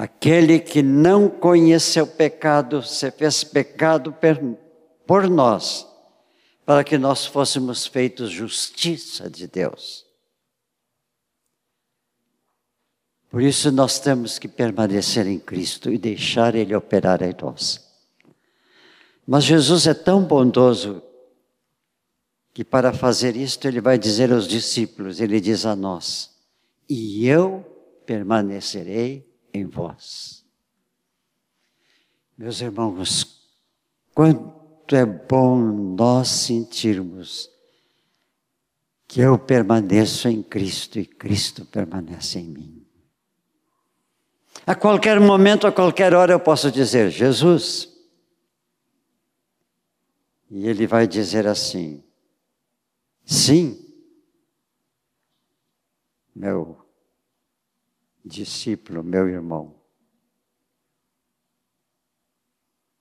Aquele 0.00 0.60
que 0.60 0.80
não 0.80 1.28
conheceu 1.28 2.06
pecado, 2.06 2.84
se 2.84 3.10
fez 3.10 3.42
pecado 3.42 4.14
por 5.04 5.28
nós, 5.28 5.88
para 6.64 6.84
que 6.84 6.96
nós 6.96 7.26
fôssemos 7.26 7.84
feitos 7.84 8.30
justiça 8.30 9.28
de 9.28 9.48
Deus. 9.48 10.06
Por 13.28 13.42
isso 13.42 13.72
nós 13.72 13.98
temos 13.98 14.38
que 14.38 14.46
permanecer 14.46 15.26
em 15.26 15.40
Cristo 15.40 15.92
e 15.92 15.98
deixar 15.98 16.54
Ele 16.54 16.76
operar 16.76 17.20
em 17.20 17.34
nós. 17.42 17.84
Mas 19.26 19.42
Jesus 19.42 19.88
é 19.88 19.94
tão 19.94 20.22
bondoso 20.22 21.02
que 22.54 22.62
para 22.62 22.92
fazer 22.92 23.34
isto 23.34 23.66
Ele 23.66 23.80
vai 23.80 23.98
dizer 23.98 24.32
aos 24.32 24.46
discípulos, 24.46 25.20
Ele 25.20 25.40
diz 25.40 25.66
a 25.66 25.74
nós, 25.74 26.30
e 26.88 27.26
eu 27.26 27.64
permanecerei 28.06 29.27
em 29.52 29.64
vós. 29.64 30.44
Meus 32.36 32.60
irmãos, 32.60 33.42
quanto 34.14 34.94
é 34.94 35.04
bom 35.04 35.58
nós 35.58 36.28
sentirmos 36.28 37.50
que 39.08 39.20
eu 39.20 39.38
permaneço 39.38 40.28
em 40.28 40.42
Cristo 40.42 40.98
e 40.98 41.06
Cristo 41.06 41.64
permanece 41.64 42.38
em 42.38 42.44
mim. 42.44 42.86
A 44.66 44.74
qualquer 44.74 45.18
momento, 45.18 45.66
a 45.66 45.72
qualquer 45.72 46.12
hora, 46.12 46.32
eu 46.32 46.40
posso 46.40 46.70
dizer: 46.70 47.10
Jesus. 47.10 47.88
E 50.50 50.66
ele 50.66 50.86
vai 50.86 51.06
dizer 51.06 51.46
assim: 51.46 52.04
sim, 53.24 53.82
meu 56.34 56.87
discípulo, 58.28 59.02
meu 59.02 59.28
irmão. 59.28 59.74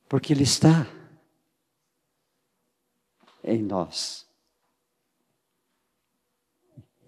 Porque 0.07 0.33
Ele 0.33 0.43
está 0.43 0.87
em 3.43 3.61
nós. 3.61 4.25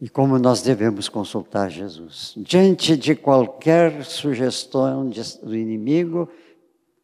E 0.01 0.07
como 0.07 0.39
nós 0.39 0.61
devemos 0.61 1.09
consultar 1.09 1.70
Jesus? 1.70 2.34
Diante 2.38 2.95
de 2.95 3.15
qualquer 3.15 4.05
sugestão 4.05 5.09
do 5.43 5.55
inimigo, 5.55 6.30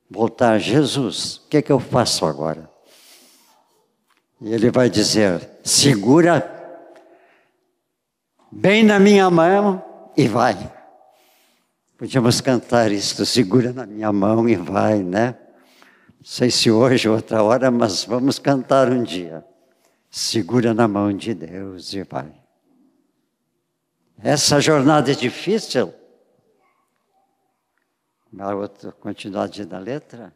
voltar, 0.09 0.59
Jesus, 0.59 1.37
o 1.37 1.49
que 1.49 1.57
é 1.57 1.61
que 1.61 1.71
eu 1.71 1.79
faço 1.79 2.25
agora? 2.25 2.71
E 4.39 4.53
ele 4.53 4.71
vai 4.71 4.89
dizer: 4.89 5.49
segura 5.63 6.51
bem 8.49 8.83
na 8.83 8.97
minha 8.99 9.29
mão 9.29 9.83
e 10.15 10.27
vai. 10.27 10.55
Podíamos 11.97 12.41
cantar 12.41 12.91
isto, 12.91 13.25
segura 13.25 13.71
na 13.71 13.85
minha 13.85 14.11
mão 14.11 14.49
e 14.49 14.55
vai, 14.55 15.01
né? 15.01 15.37
Não 16.19 16.25
sei 16.25 16.51
se 16.51 16.69
hoje 16.69 17.07
ou 17.07 17.15
outra 17.15 17.41
hora, 17.41 17.71
mas 17.71 18.03
vamos 18.03 18.37
cantar 18.37 18.91
um 18.91 19.01
dia. 19.01 19.45
Segura 20.11 20.73
na 20.73 20.89
mão 20.89 21.15
de 21.15 21.33
Deus 21.33 21.93
e 21.93 22.03
vai. 22.03 22.33
Essa 24.21 24.59
jornada 24.59 25.11
é 25.11 25.15
difícil. 25.15 25.93
A 28.37 28.53
outra 28.53 28.91
continuidade 28.91 29.63
da 29.63 29.79
letra. 29.79 30.35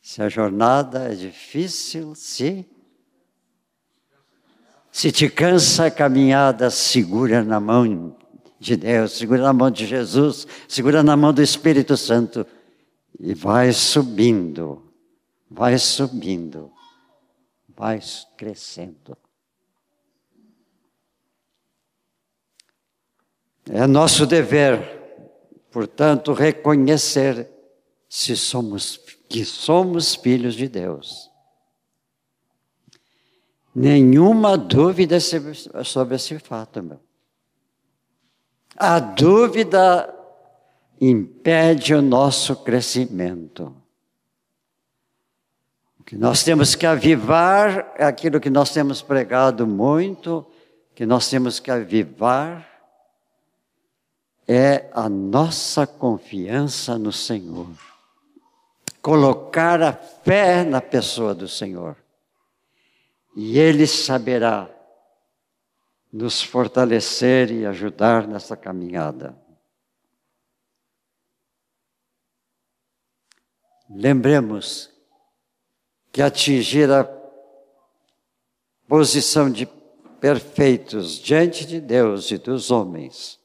Se 0.00 0.22
a 0.22 0.28
jornada 0.28 1.12
é 1.12 1.14
difícil, 1.16 2.14
se 2.14 2.64
Se 4.92 5.12
te 5.12 5.28
cansa 5.28 5.86
a 5.86 5.90
caminhada, 5.90 6.70
segura 6.70 7.44
na 7.44 7.60
mão 7.60 8.16
de 8.58 8.76
Deus, 8.76 9.12
segura 9.12 9.42
na 9.42 9.52
mão 9.52 9.70
de 9.70 9.86
Jesus, 9.86 10.46
segura 10.66 11.02
na 11.02 11.16
mão 11.16 11.32
do 11.32 11.42
Espírito 11.42 11.96
Santo 11.96 12.46
e 13.18 13.34
vai 13.34 13.72
subindo, 13.72 14.82
vai 15.50 15.78
subindo, 15.78 16.72
vai 17.68 18.00
crescendo. 18.36 19.16
É 23.68 23.86
nosso 23.86 24.26
dever, 24.26 24.80
portanto, 25.70 26.32
reconhecer 26.32 27.50
se 28.08 28.36
somos 28.36 29.00
que 29.28 29.44
somos 29.44 30.14
filhos 30.14 30.54
de 30.54 30.68
Deus. 30.68 31.30
Nenhuma 33.74 34.56
dúvida 34.56 35.18
sobre 35.20 36.14
esse 36.14 36.38
fato, 36.38 36.82
meu. 36.82 37.00
A 38.76 38.98
dúvida 38.98 40.14
impede 41.00 41.94
o 41.94 42.02
nosso 42.02 42.56
crescimento. 42.56 43.74
O 45.98 46.04
que 46.04 46.16
nós 46.16 46.42
temos 46.42 46.74
que 46.74 46.86
avivar 46.86 47.92
é 47.96 48.04
aquilo 48.04 48.40
que 48.40 48.50
nós 48.50 48.70
temos 48.70 49.02
pregado 49.02 49.66
muito, 49.66 50.46
que 50.94 51.04
nós 51.04 51.28
temos 51.28 51.58
que 51.58 51.70
avivar 51.70 52.76
é 54.48 54.88
a 54.92 55.08
nossa 55.08 55.86
confiança 55.86 56.96
no 56.96 57.12
Senhor. 57.12 57.68
Colocar 59.02 59.82
a 59.82 59.92
fé 59.92 60.64
na 60.64 60.80
pessoa 60.80 61.34
do 61.34 61.48
Senhor. 61.48 61.96
E 63.34 63.58
Ele 63.58 63.86
saberá 63.86 64.70
nos 66.12 66.42
fortalecer 66.42 67.50
e 67.50 67.66
ajudar 67.66 68.26
nessa 68.26 68.56
caminhada. 68.56 69.36
Lembremos 73.88 74.90
que 76.10 76.22
atingir 76.22 76.90
a 76.90 77.04
posição 78.88 79.50
de 79.50 79.66
perfeitos 80.20 81.18
diante 81.18 81.66
de 81.66 81.80
Deus 81.80 82.30
e 82.30 82.38
dos 82.38 82.70
homens, 82.70 83.38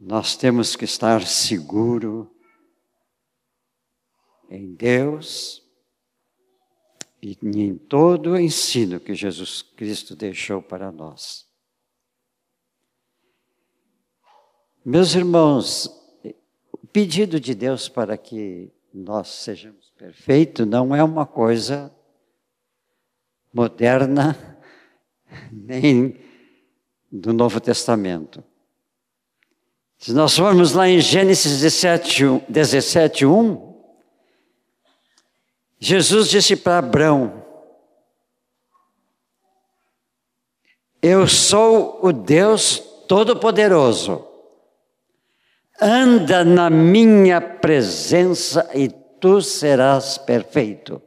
nós 0.00 0.36
temos 0.36 0.74
que 0.74 0.84
estar 0.84 1.26
seguro 1.26 2.34
em 4.48 4.74
Deus 4.74 5.59
e 7.22 7.36
em 7.42 7.76
todo 7.76 8.30
o 8.30 8.40
ensino 8.40 8.98
que 8.98 9.14
Jesus 9.14 9.62
Cristo 9.62 10.16
deixou 10.16 10.62
para 10.62 10.90
nós. 10.90 11.46
Meus 14.84 15.14
irmãos, 15.14 15.90
pedido 16.92 17.38
de 17.38 17.54
Deus 17.54 17.88
para 17.88 18.16
que 18.16 18.72
nós 18.92 19.28
sejamos 19.28 19.90
perfeitos 19.90 20.66
não 20.66 20.96
é 20.96 21.04
uma 21.04 21.26
coisa 21.26 21.94
moderna, 23.52 24.36
nem 25.52 26.16
do 27.12 27.32
Novo 27.32 27.60
Testamento. 27.60 28.42
Se 29.98 30.14
nós 30.14 30.34
formos 30.34 30.72
lá 30.72 30.88
em 30.88 30.98
Gênesis 30.98 31.60
17, 31.60 32.24
17 32.48 33.26
1, 33.26 33.69
Jesus 35.80 36.28
disse 36.28 36.56
para 36.56 36.78
Abraão: 36.78 37.44
Eu 41.00 41.26
sou 41.26 41.98
o 42.04 42.12
Deus 42.12 42.78
Todo-Poderoso 43.08 44.30
anda 45.80 46.44
na 46.44 46.68
minha 46.68 47.40
presença 47.40 48.70
e 48.76 48.88
tu 48.88 49.40
serás 49.40 50.18
perfeito. 50.18 51.00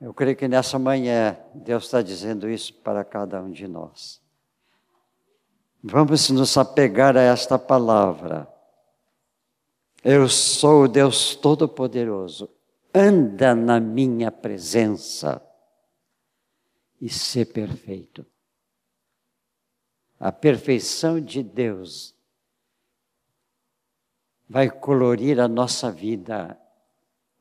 Eu 0.00 0.14
creio 0.14 0.36
que 0.36 0.48
nessa 0.48 0.78
manhã 0.78 1.36
Deus 1.54 1.84
está 1.84 2.00
dizendo 2.00 2.48
isso 2.48 2.72
para 2.72 3.04
cada 3.04 3.42
um 3.42 3.50
de 3.50 3.66
nós. 3.68 4.22
Vamos 5.82 6.30
nos 6.30 6.56
apegar 6.56 7.16
a 7.16 7.22
esta 7.22 7.58
palavra. 7.58 8.48
Eu 10.02 10.28
sou 10.28 10.84
o 10.84 10.88
Deus 10.88 11.34
Todo-Poderoso. 11.34 12.48
Anda 12.94 13.54
na 13.54 13.78
minha 13.78 14.30
presença 14.30 15.42
e 17.00 17.08
ser 17.08 17.46
perfeito 17.52 18.26
a 20.18 20.32
perfeição 20.32 21.20
de 21.20 21.42
Deus 21.42 22.14
vai 24.48 24.70
colorir 24.70 25.38
a 25.38 25.46
nossa 25.46 25.92
vida 25.92 26.58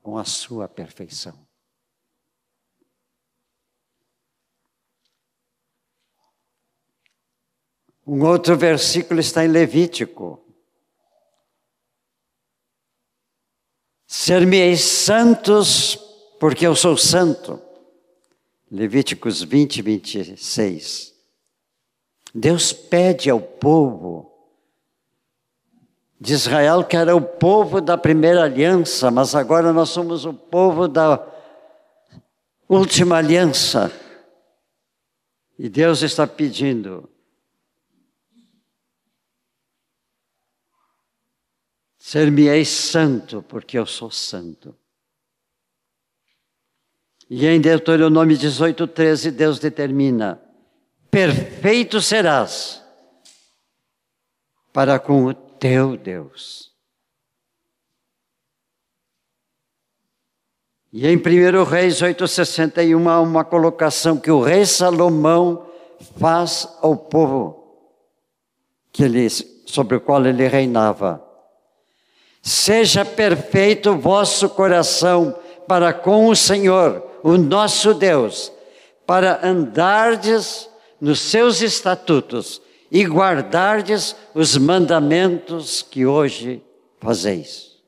com 0.02 0.18
a 0.18 0.26
sua 0.26 0.68
perfeição. 0.68 1.48
Um 8.06 8.24
outro 8.26 8.56
versículo 8.56 9.20
está 9.20 9.44
em 9.44 9.50
Levítico. 9.50 10.47
Ser-me-eis 14.08 14.82
santos, 14.82 16.00
porque 16.40 16.66
eu 16.66 16.74
sou 16.74 16.96
santo. 16.96 17.62
Levíticos 18.72 19.44
20, 19.44 19.82
26. 19.82 21.14
Deus 22.34 22.72
pede 22.72 23.30
ao 23.30 23.42
povo 23.42 24.32
de 26.20 26.34
Israel, 26.34 26.86
que 26.86 26.96
era 26.96 27.16
o 27.16 27.22
povo 27.22 27.82
da 27.82 27.98
primeira 27.98 28.44
aliança, 28.44 29.12
mas 29.12 29.36
agora 29.36 29.74
nós 29.74 29.90
somos 29.90 30.26
o 30.26 30.34
povo 30.34 30.88
da 30.88 31.22
última 32.68 33.18
aliança. 33.18 33.92
E 35.60 35.68
Deus 35.68 36.02
está 36.02 36.26
pedindo. 36.26 37.10
Ser-me-eis 42.08 42.70
santo, 42.70 43.44
porque 43.50 43.78
eu 43.78 43.86
sou 43.86 44.10
santo. 44.10 44.74
E 47.30 47.46
em 47.46 47.60
Deuteronômio 47.60 48.38
18, 48.38 48.88
13, 48.88 49.30
Deus 49.30 49.60
determina: 49.60 50.42
perfeito 51.12 52.00
serás 52.00 52.82
para 54.72 54.98
com 55.00 55.26
o 55.26 55.34
teu 55.34 55.98
Deus. 55.98 56.72
E 60.94 61.06
em 61.06 61.18
1 61.18 61.64
Reis 61.66 62.02
8,61 62.02 63.12
há 63.12 63.20
uma 63.20 63.44
colocação 63.44 64.18
que 64.18 64.32
o 64.32 64.42
rei 64.42 64.66
Salomão 64.66 65.70
faz 66.18 66.70
ao 66.82 66.96
povo 66.96 67.86
que 68.94 69.04
ele, 69.04 69.30
sobre 69.30 69.98
o 69.98 70.00
qual 70.00 70.26
ele 70.26 70.48
reinava. 70.48 71.27
Seja 72.48 73.04
perfeito 73.04 73.90
o 73.90 74.00
vosso 74.00 74.48
coração 74.48 75.38
para 75.68 75.92
com 75.92 76.30
o 76.30 76.36
Senhor, 76.36 77.06
o 77.22 77.36
nosso 77.36 77.94
Deus, 77.94 78.54
para 79.06 79.46
andardes 79.46 80.70
nos 81.02 81.20
seus 81.20 81.62
estatutos 81.62 82.62
e 82.90 83.04
guardardes 83.04 84.16
os 84.34 84.56
mandamentos 84.56 85.82
que 85.82 86.06
hoje 86.06 86.64
fazeis. 87.02 87.82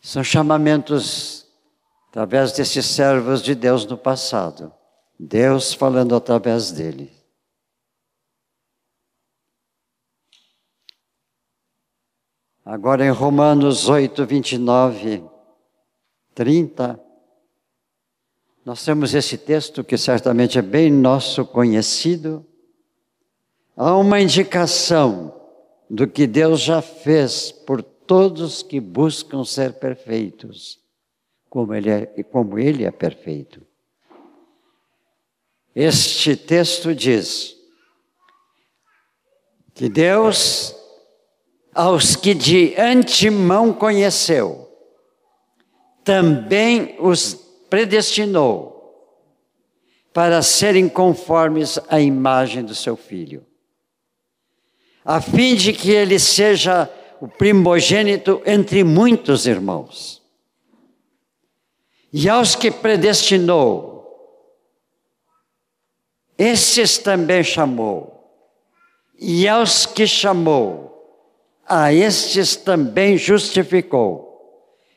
São 0.00 0.24
chamamentos 0.24 1.46
através 2.10 2.50
desses 2.50 2.86
servos 2.86 3.40
de 3.40 3.54
Deus 3.54 3.86
no 3.86 3.96
passado. 3.96 4.74
Deus 5.16 5.72
falando 5.72 6.16
através 6.16 6.72
dele. 6.72 7.21
Agora 12.64 13.04
em 13.04 13.10
Romanos 13.10 13.88
8, 13.88 14.24
29, 14.24 15.24
30. 16.32 17.00
Nós 18.64 18.84
temos 18.84 19.14
esse 19.14 19.36
texto 19.36 19.82
que 19.82 19.98
certamente 19.98 20.60
é 20.60 20.62
bem 20.62 20.88
nosso 20.88 21.44
conhecido. 21.44 22.46
Há 23.76 23.96
uma 23.96 24.20
indicação 24.20 25.34
do 25.90 26.06
que 26.06 26.24
Deus 26.24 26.60
já 26.60 26.80
fez 26.80 27.50
por 27.50 27.82
todos 27.82 28.62
que 28.62 28.78
buscam 28.78 29.44
ser 29.44 29.72
perfeitos, 29.80 30.78
como 31.50 31.74
Ele 31.74 31.90
é, 31.90 32.06
como 32.22 32.60
ele 32.60 32.84
é 32.84 32.92
perfeito. 32.92 33.60
Este 35.74 36.36
texto 36.36 36.94
diz 36.94 37.56
que 39.74 39.88
Deus 39.88 40.76
aos 41.74 42.16
que 42.16 42.34
de 42.34 42.74
antemão 42.78 43.72
conheceu, 43.72 44.68
também 46.04 46.96
os 46.98 47.34
predestinou 47.70 48.72
para 50.12 50.42
serem 50.42 50.88
conformes 50.88 51.78
à 51.88 52.00
imagem 52.00 52.62
do 52.62 52.74
seu 52.74 52.96
filho, 52.96 53.46
a 55.04 55.20
fim 55.20 55.54
de 55.54 55.72
que 55.72 55.90
ele 55.90 56.18
seja 56.18 56.90
o 57.20 57.26
primogênito 57.26 58.42
entre 58.44 58.84
muitos 58.84 59.46
irmãos. 59.46 60.20
E 62.12 62.28
aos 62.28 62.54
que 62.54 62.70
predestinou, 62.70 63.92
esses 66.36 66.98
também 66.98 67.42
chamou. 67.42 68.12
E 69.18 69.48
aos 69.48 69.86
que 69.86 70.06
chamou, 70.06 70.91
a 71.66 71.92
estes 71.92 72.56
também 72.56 73.16
justificou. 73.16 74.30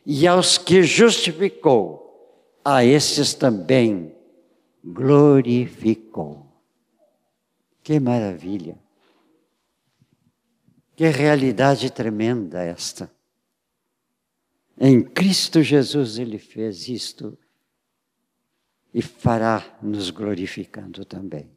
E 0.06 0.28
aos 0.28 0.58
que 0.58 0.84
justificou, 0.84 2.06
a 2.64 2.84
estes 2.84 3.34
também 3.34 4.16
glorificou. 4.84 6.46
Que 7.84 8.00
maravilha! 8.00 8.78
Que 10.96 11.08
realidade 11.10 11.90
tremenda 11.92 12.64
esta. 12.64 13.12
Em 14.80 15.02
Cristo 15.02 15.62
Jesus 15.62 16.18
ele 16.18 16.38
fez 16.38 16.88
isto 16.88 17.38
e 18.94 19.02
fará 19.02 19.78
nos 19.82 20.10
glorificando 20.10 21.04
também. 21.04 21.55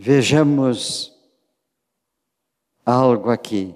Vejamos 0.00 1.12
algo 2.86 3.30
aqui. 3.30 3.74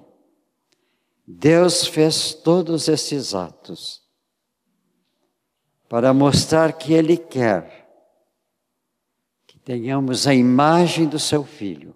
Deus 1.27 1.85
fez 1.85 2.33
todos 2.33 2.87
esses 2.87 3.35
atos 3.35 4.01
para 5.89 6.13
mostrar 6.13 6.77
que 6.77 6.93
Ele 6.93 7.17
quer 7.17 7.93
que 9.45 9.59
tenhamos 9.59 10.25
a 10.25 10.33
imagem 10.33 11.09
do 11.09 11.19
Seu 11.19 11.43
Filho. 11.43 11.93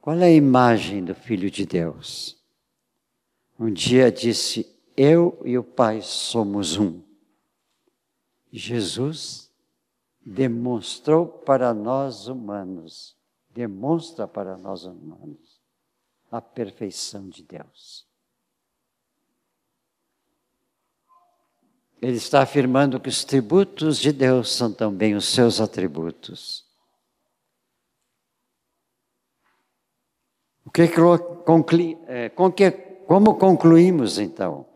Qual 0.00 0.16
é 0.20 0.26
a 0.26 0.30
imagem 0.30 1.04
do 1.04 1.16
Filho 1.16 1.50
de 1.50 1.66
Deus? 1.66 2.40
Um 3.58 3.72
dia 3.72 4.12
disse: 4.12 4.72
Eu 4.96 5.42
e 5.44 5.58
o 5.58 5.64
Pai 5.64 6.00
somos 6.00 6.76
um. 6.76 7.02
Jesus 8.52 9.49
demonstrou 10.24 11.26
para 11.26 11.72
nós 11.72 12.26
humanos, 12.26 13.16
demonstra 13.48 14.28
para 14.28 14.56
nós 14.56 14.84
humanos, 14.84 15.60
a 16.30 16.40
perfeição 16.40 17.28
de 17.28 17.42
Deus. 17.42 18.06
Ele 22.00 22.16
está 22.16 22.42
afirmando 22.42 22.98
que 22.98 23.08
os 23.08 23.24
tributos 23.24 23.98
de 23.98 24.12
Deus 24.12 24.50
são 24.50 24.72
também 24.72 25.14
os 25.14 25.26
seus 25.26 25.60
atributos. 25.60 26.64
O 30.64 30.70
que, 30.70 30.88
conclui, 31.44 31.98
é, 32.06 32.28
com 32.28 32.50
que, 32.50 32.70
como 32.70 33.36
concluímos 33.36 34.18
então? 34.18 34.66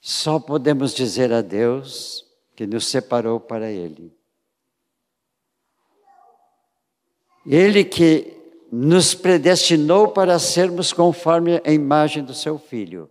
Só 0.00 0.40
podemos 0.40 0.94
dizer 0.94 1.32
a 1.32 1.42
Deus 1.42 2.27
que 2.58 2.66
nos 2.66 2.88
separou 2.88 3.38
para 3.38 3.70
Ele. 3.70 4.12
Ele 7.46 7.84
que 7.84 8.36
nos 8.72 9.14
predestinou 9.14 10.08
para 10.08 10.40
sermos 10.40 10.92
conforme 10.92 11.62
a 11.64 11.70
imagem 11.70 12.24
do 12.24 12.34
Seu 12.34 12.58
Filho. 12.58 13.08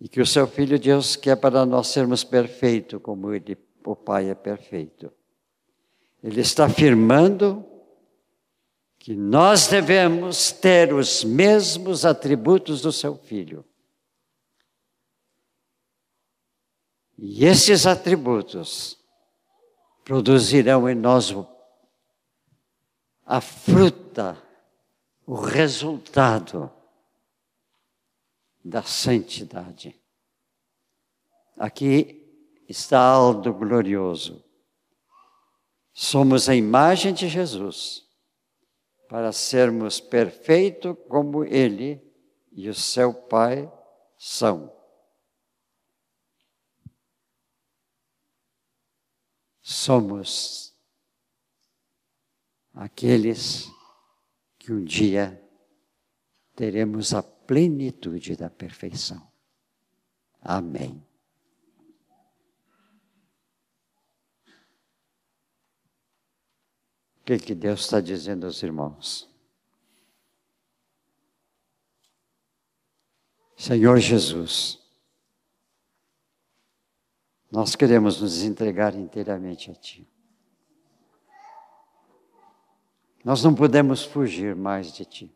E 0.00 0.08
que 0.08 0.18
o 0.18 0.24
seu 0.24 0.46
Filho 0.46 0.78
Deus 0.78 1.14
quer 1.14 1.36
para 1.36 1.66
nós 1.66 1.88
sermos 1.88 2.24
perfeitos, 2.24 3.02
como 3.02 3.34
ele, 3.34 3.54
o 3.84 3.94
Pai 3.94 4.30
é 4.30 4.34
perfeito. 4.34 5.12
Ele 6.22 6.40
está 6.40 6.64
afirmando 6.64 7.62
que 8.98 9.14
nós 9.14 9.66
devemos 9.66 10.52
ter 10.52 10.94
os 10.94 11.22
mesmos 11.22 12.06
atributos 12.06 12.80
do 12.80 12.90
seu 12.90 13.14
Filho. 13.14 13.62
E 17.16 17.44
esses 17.44 17.86
atributos 17.86 18.98
produzirão 20.04 20.88
em 20.88 20.94
nós 20.94 21.32
a 23.24 23.40
fruta, 23.40 24.36
o 25.26 25.34
resultado 25.34 26.70
da 28.62 28.82
santidade. 28.82 29.98
Aqui 31.58 32.20
está 32.68 32.98
algo 33.00 33.52
glorioso. 33.52 34.44
Somos 35.92 36.48
a 36.48 36.54
imagem 36.54 37.14
de 37.14 37.28
Jesus 37.28 38.02
para 39.08 39.30
sermos 39.30 40.00
perfeitos 40.00 40.96
como 41.08 41.44
Ele 41.44 42.02
e 42.50 42.68
o 42.68 42.74
seu 42.74 43.14
Pai 43.14 43.70
são. 44.18 44.73
Somos 49.66 50.76
aqueles 52.74 53.72
que 54.58 54.70
um 54.70 54.84
dia 54.84 55.42
teremos 56.54 57.14
a 57.14 57.22
plenitude 57.22 58.36
da 58.36 58.50
perfeição. 58.50 59.26
Amém. 60.42 61.02
O 67.16 67.24
que, 67.24 67.38
que 67.38 67.54
Deus 67.54 67.80
está 67.80 68.02
dizendo 68.02 68.44
aos 68.44 68.62
irmãos? 68.62 69.26
Senhor 73.56 73.98
Jesus, 73.98 74.83
nós 77.54 77.76
queremos 77.76 78.20
nos 78.20 78.42
entregar 78.42 78.96
inteiramente 78.96 79.70
a 79.70 79.74
Ti. 79.76 80.04
Nós 83.24 83.44
não 83.44 83.54
podemos 83.54 84.02
fugir 84.02 84.56
mais 84.56 84.92
de 84.92 85.04
Ti. 85.04 85.32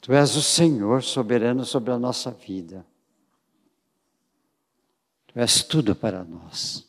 Tu 0.00 0.12
és 0.12 0.34
o 0.34 0.42
Senhor 0.42 1.04
soberano 1.04 1.64
sobre 1.64 1.92
a 1.92 1.98
nossa 1.98 2.32
vida. 2.32 2.84
Tu 5.28 5.38
és 5.38 5.62
tudo 5.62 5.94
para 5.94 6.24
nós. 6.24 6.84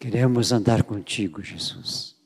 Queremos 0.00 0.52
andar 0.52 0.84
contigo, 0.84 1.42
Jesus. 1.42 2.16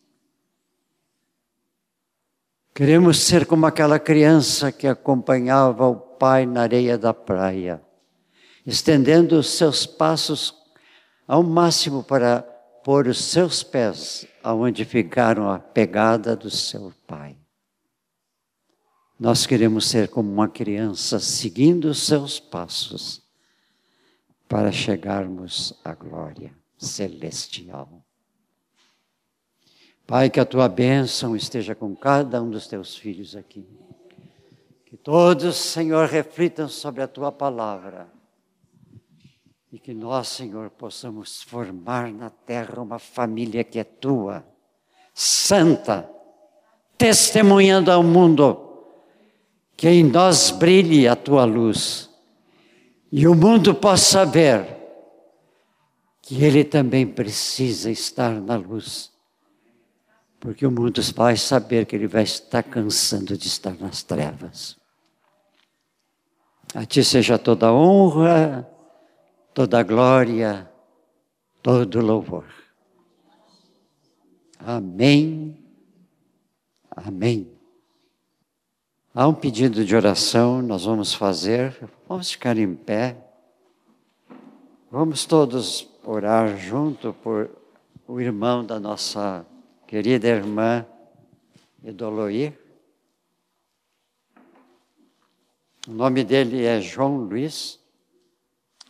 Queremos 2.72 3.18
ser 3.18 3.44
como 3.44 3.66
aquela 3.66 3.98
criança 3.98 4.70
que 4.70 4.86
acompanhava 4.86 5.84
o 5.88 5.96
pai 5.96 6.46
na 6.46 6.62
areia 6.62 6.96
da 6.96 7.12
praia, 7.12 7.84
estendendo 8.66 9.38
os 9.38 9.50
seus 9.50 9.86
passos 9.86 10.54
ao 11.26 11.42
máximo 11.42 12.02
para 12.02 12.42
pôr 12.82 13.06
os 13.06 13.18
seus 13.18 13.62
pés 13.62 14.26
aonde 14.42 14.84
ficaram 14.84 15.50
a 15.50 15.58
pegada 15.58 16.36
do 16.36 16.50
seu 16.50 16.92
pai. 17.06 17.36
Nós 19.18 19.46
queremos 19.46 19.86
ser 19.86 20.08
como 20.08 20.30
uma 20.30 20.48
criança 20.48 21.18
seguindo 21.18 21.86
os 21.86 22.06
seus 22.06 22.38
passos 22.38 23.22
para 24.48 24.70
chegarmos 24.70 25.72
à 25.84 25.94
glória 25.94 26.52
celestial. 26.78 28.04
Pai, 30.06 30.30
que 30.30 30.38
a 30.38 30.44
tua 30.44 30.68
bênção 30.68 31.34
esteja 31.34 31.74
com 31.74 31.96
cada 31.96 32.40
um 32.40 32.50
dos 32.50 32.68
teus 32.68 32.96
filhos 32.96 33.34
aqui. 33.34 33.66
Que 34.84 34.96
todos, 34.96 35.56
Senhor, 35.56 36.06
reflitam 36.08 36.68
sobre 36.68 37.02
a 37.02 37.08
tua 37.08 37.32
palavra. 37.32 38.15
E 39.72 39.78
que 39.78 39.92
nós, 39.92 40.28
Senhor, 40.28 40.70
possamos 40.70 41.42
formar 41.42 42.12
na 42.12 42.30
terra 42.30 42.80
uma 42.80 42.98
família 42.98 43.64
que 43.64 43.78
é 43.78 43.84
tua, 43.84 44.44
santa, 45.12 46.08
testemunhando 46.96 47.90
ao 47.90 48.02
mundo 48.02 48.66
que 49.76 49.88
em 49.88 50.04
nós 50.04 50.50
brilhe 50.50 51.06
a 51.06 51.14
tua 51.14 51.44
luz 51.44 52.08
e 53.12 53.26
o 53.28 53.34
mundo 53.34 53.74
possa 53.74 54.24
ver 54.24 54.76
que 56.22 56.42
ele 56.42 56.64
também 56.64 57.06
precisa 57.06 57.90
estar 57.90 58.40
na 58.40 58.56
luz, 58.56 59.12
porque 60.40 60.66
o 60.66 60.70
mundo 60.70 61.00
vai 61.14 61.36
saber 61.36 61.86
que 61.86 61.94
ele 61.94 62.08
vai 62.08 62.24
estar 62.24 62.62
cansando 62.62 63.36
de 63.36 63.46
estar 63.46 63.76
nas 63.78 64.02
trevas. 64.02 64.76
A 66.74 66.84
ti 66.84 67.04
seja 67.04 67.38
toda 67.38 67.72
honra, 67.72 68.68
toda 69.56 69.82
glória, 69.82 70.70
todo 71.62 72.02
louvor. 72.02 72.44
Amém. 74.58 75.56
Amém. 76.90 77.50
Há 79.14 79.26
um 79.26 79.32
pedido 79.32 79.82
de 79.82 79.96
oração, 79.96 80.60
nós 80.60 80.84
vamos 80.84 81.14
fazer. 81.14 81.74
Vamos 82.06 82.30
ficar 82.32 82.58
em 82.58 82.74
pé. 82.74 83.16
Vamos 84.90 85.24
todos 85.24 85.88
orar 86.04 86.58
junto 86.58 87.14
por 87.14 87.48
o 88.06 88.20
irmão 88.20 88.62
da 88.62 88.78
nossa 88.78 89.46
querida 89.86 90.28
irmã 90.28 90.84
Edoloir. 91.82 92.52
O 95.88 95.92
nome 95.92 96.22
dele 96.24 96.62
é 96.62 96.78
João 96.78 97.16
Luiz 97.16 97.85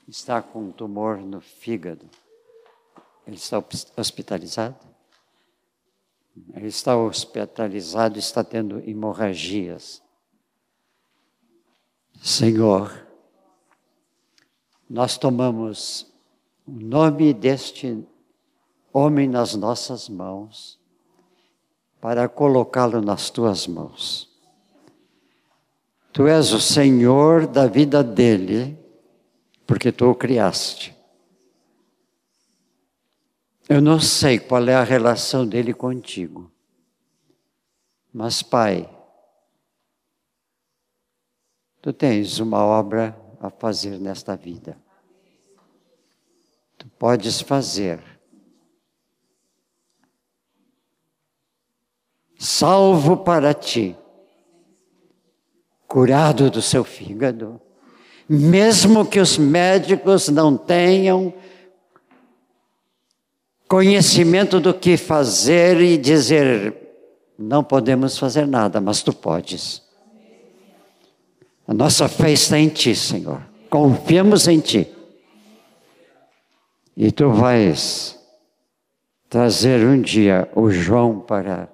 está 0.08 0.40
com 0.40 0.64
um 0.64 0.72
tumor 0.72 1.18
no 1.18 1.40
fígado. 1.40 2.08
Ele 3.26 3.36
está 3.36 3.62
hospitalizado? 3.96 4.76
Ele 6.54 6.68
está 6.68 6.96
hospitalizado, 6.96 8.18
está 8.18 8.44
tendo 8.44 8.78
hemorragias. 8.88 10.02
Senhor, 12.22 13.06
nós 14.88 15.18
tomamos 15.18 16.06
o 16.66 16.72
nome 16.72 17.34
deste 17.34 18.06
homem 18.92 19.28
nas 19.28 19.54
nossas 19.54 20.08
mãos 20.08 20.78
para 22.00 22.28
colocá-lo 22.28 23.00
nas 23.00 23.30
tuas 23.30 23.66
mãos. 23.66 24.30
Tu 26.12 26.26
és 26.26 26.52
o 26.52 26.60
Senhor 26.60 27.46
da 27.46 27.66
vida 27.66 28.02
dele 28.02 28.85
porque 29.66 29.90
tu 29.90 30.10
o 30.10 30.14
criaste. 30.14 30.96
Eu 33.68 33.80
não 33.82 33.98
sei 33.98 34.38
qual 34.38 34.66
é 34.68 34.74
a 34.74 34.84
relação 34.84 35.46
dele 35.46 35.74
contigo, 35.74 36.50
mas, 38.12 38.42
Pai, 38.42 38.88
tu 41.82 41.92
tens 41.92 42.38
uma 42.38 42.64
obra 42.64 43.20
a 43.40 43.50
fazer 43.50 43.98
nesta 43.98 44.36
vida. 44.36 44.78
Tu 46.78 46.88
podes 46.90 47.40
fazer. 47.40 48.00
Salvo 52.38 53.16
para 53.16 53.52
ti, 53.52 53.96
curado 55.88 56.50
do 56.50 56.62
seu 56.62 56.84
fígado 56.84 57.60
mesmo 58.28 59.06
que 59.06 59.20
os 59.20 59.38
médicos 59.38 60.28
não 60.28 60.56
tenham 60.56 61.32
conhecimento 63.68 64.60
do 64.60 64.72
que 64.72 64.96
fazer 64.96 65.80
e 65.80 65.96
dizer, 65.96 66.74
não 67.38 67.62
podemos 67.62 68.18
fazer 68.18 68.46
nada, 68.46 68.80
mas 68.80 69.02
tu 69.02 69.12
podes. 69.12 69.82
A 71.66 71.74
nossa 71.74 72.08
fé 72.08 72.32
está 72.32 72.58
em 72.58 72.68
ti, 72.68 72.94
Senhor. 72.94 73.42
Confiamos 73.68 74.46
em 74.46 74.60
ti. 74.60 74.88
E 76.96 77.10
tu 77.10 77.30
vais 77.30 78.18
trazer 79.28 79.84
um 79.84 80.00
dia 80.00 80.48
o 80.54 80.70
João 80.70 81.20
para 81.20 81.68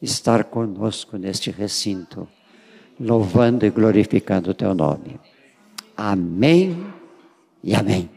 estar 0.00 0.44
conosco 0.44 1.16
neste 1.16 1.50
recinto, 1.50 2.26
louvando 2.98 3.64
e 3.64 3.70
glorificando 3.70 4.50
o 4.50 4.54
teu 4.54 4.74
nome. 4.74 5.20
Amém 5.96 6.86
e 7.64 7.74
amém. 7.74 8.15